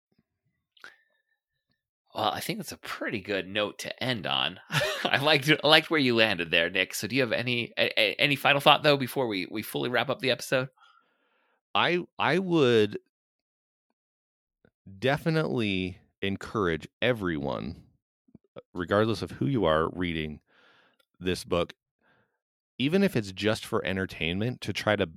[2.14, 4.60] Well, I think that's a pretty good note to end on.
[5.04, 6.94] I liked I liked where you landed there, Nik.
[6.94, 10.20] So, do you have any any final thought though before we we fully wrap up
[10.20, 10.68] the episode?
[11.74, 12.98] I I would
[14.98, 17.82] definitely encourage everyone,
[18.72, 20.40] regardless of who you are, reading
[21.18, 21.72] this book,
[22.78, 25.08] even if it's just for entertainment, to try to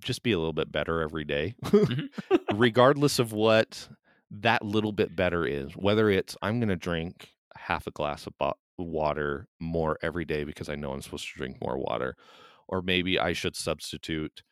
[0.00, 2.36] just be a little bit better every day, mm-hmm.
[2.56, 3.88] regardless of what
[4.40, 8.36] that little bit better is whether it's I'm going to drink half a glass of
[8.38, 12.16] bo- water more every day because I know I'm supposed to drink more water,
[12.68, 14.42] or maybe I should substitute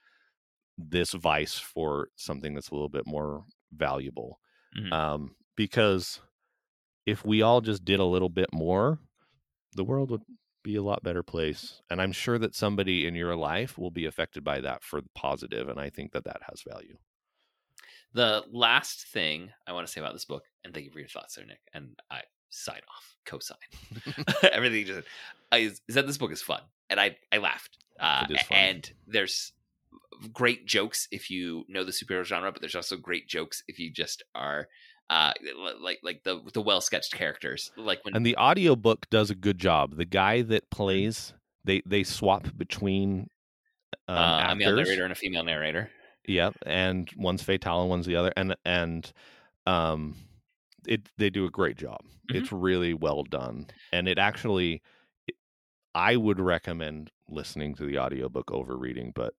[0.78, 4.38] this vice for something that's a little bit more valuable.
[4.78, 4.92] Mm-hmm.
[4.92, 6.20] Um, because
[7.06, 8.98] if we all just did a little bit more,
[9.74, 10.22] the world would
[10.62, 11.82] be a lot better place.
[11.90, 15.08] And I'm sure that somebody in your life will be affected by that for the
[15.14, 16.96] positive, And I think that that has value.
[18.14, 21.08] The last thing I want to say about this book, and thank you for your
[21.08, 21.60] thoughts there, Nik.
[21.72, 23.56] And I sign off, co-sign
[24.52, 25.08] Everything you just
[25.54, 26.60] is, is that this book is fun,
[26.90, 27.78] and I I laughed.
[27.98, 28.58] Uh, It is fun.
[28.58, 29.52] and there's
[30.32, 33.90] great jokes if you know the superhero genre, but there's also great jokes if you
[33.90, 34.68] just are
[35.10, 35.32] uh
[35.80, 39.58] like like the the well sketched characters, like when And the audiobook does a good
[39.58, 39.96] job.
[39.96, 41.34] The guy that plays
[41.64, 43.28] they they swap between
[44.08, 45.90] um, uh, a male narrator and a female narrator.
[46.26, 49.12] Yep, and one's Fatale and one's the other, and and
[49.66, 50.16] um,
[50.86, 52.00] it they do a great job.
[52.30, 52.36] Mhm.
[52.36, 54.82] It's really well done, and it actually,
[55.94, 59.34] I would recommend listening to the audiobook over reading, but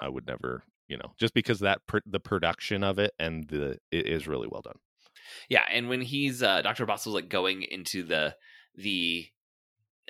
[0.00, 3.78] I would never, you know, just because that pr- the production of it and the
[3.90, 4.78] it is really well done.
[5.48, 6.86] Yeah, and when he's uh Dr.
[6.86, 8.34] Bossel's like going into the
[8.74, 9.28] the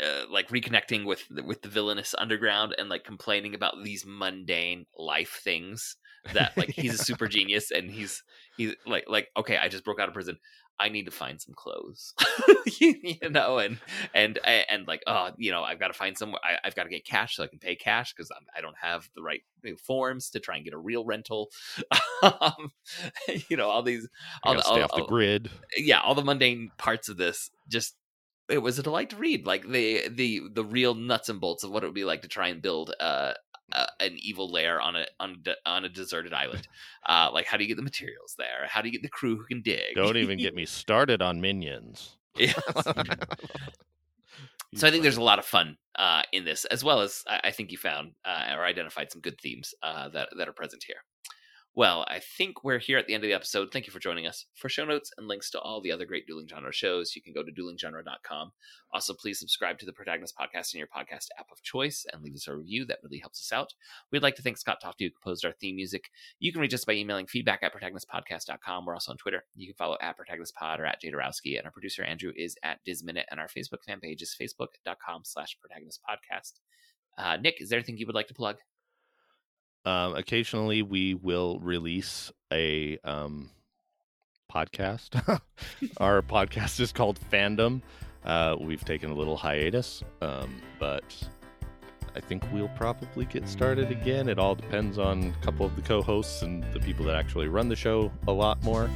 [0.03, 4.87] uh, like reconnecting with the, with the villainous underground and like complaining about these mundane
[4.97, 5.97] life things
[6.35, 8.23] that like he's a super genius and he's
[8.57, 10.39] he's like like okay I just broke out of prison.
[10.83, 12.15] I need to find some clothes.
[12.79, 13.79] You know and
[14.15, 16.89] and and like oh you know I've got to find somewhere I, I've got to
[16.89, 19.43] get cash so I can pay cash because I don't have the right
[19.85, 21.51] forms to try and get a real rental.
[22.23, 22.71] Um,
[23.49, 24.07] you know all these
[24.43, 25.51] all the- stay all- off the grid.
[25.75, 27.97] yeah, all the mundane parts of this just
[28.51, 29.47] it was a delight to read.
[29.47, 32.29] Like the the the real nuts and bolts of what it would be like to
[32.29, 33.33] try and build uh,
[33.73, 36.67] uh an evil lair on a on a, de- on a deserted island.
[37.09, 38.67] Uh, like how do you get the materials there?
[38.69, 39.95] How do you get the crew who can dig?
[39.95, 42.17] Don't even get me started on minions.
[42.37, 42.61] Yes.
[44.75, 47.41] so I think there's a lot of fun uh, in this, as well as I,
[47.45, 50.85] I think you found uh, or identified some good themes uh, that that are present
[50.87, 51.03] here.
[51.77, 53.69] Well, I think we're here at the end of the episode.
[53.73, 54.45] Thank you for joining us.
[54.57, 57.33] For show notes and links to all the other great dueling genre shows, you can
[57.33, 58.51] go to duelinggenre.com.
[58.93, 62.35] Also, please subscribe to the Protagonist Podcast in your podcast app of choice and leave
[62.35, 62.85] us a review.
[62.85, 63.73] That really helps us out.
[64.11, 66.11] We'd like to thank Scott Tofty, who composed our theme music.
[66.41, 68.85] You can reach us by emailing feedback at protagonistpodcast.com.
[68.85, 69.45] We're also on Twitter.
[69.55, 71.57] You can follow at protagonistpod or at Jadarowski.
[71.57, 73.27] And our producer, Andrew, is at Disminute.
[73.31, 76.55] And our Facebook fan page is facebook.com slash protagonistpodcast.
[77.17, 78.57] Uh, Nik, is there anything you would like to plug?
[79.85, 83.51] Um, occasionally, we will release a um,
[84.53, 85.21] podcast.
[85.99, 87.83] Our podcast is called Fandom.
[88.25, 91.03] Uh, we've taken a little hiatus, um, but
[92.15, 94.29] I think we'll probably get started again.
[94.29, 97.71] It all depends on a couple of the co-hosts and the people that actually run
[97.71, 98.91] the show a lot more.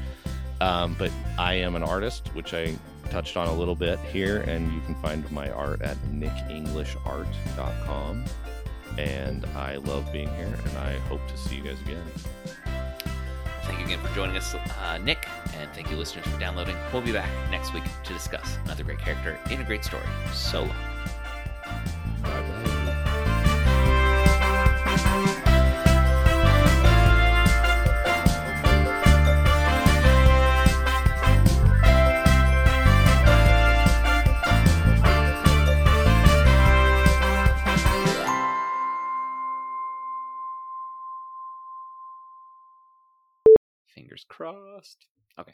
[0.61, 2.77] Um, but I am an artist, which I
[3.11, 8.25] touched on a little bit here, and you can find my art at nickenglishnart.com
[8.99, 12.05] and I love being here, and I hope to see you guys again.
[13.63, 15.27] Thank you again for joining us, uh, Nik,
[15.57, 16.77] and thank you, listeners, for downloading.
[16.93, 20.05] We'll be back next week to discuss another great character in a great story.
[20.33, 20.77] So long.
[22.23, 22.74] Bye-bye.
[44.37, 45.07] Crossed.
[45.39, 45.53] Okay.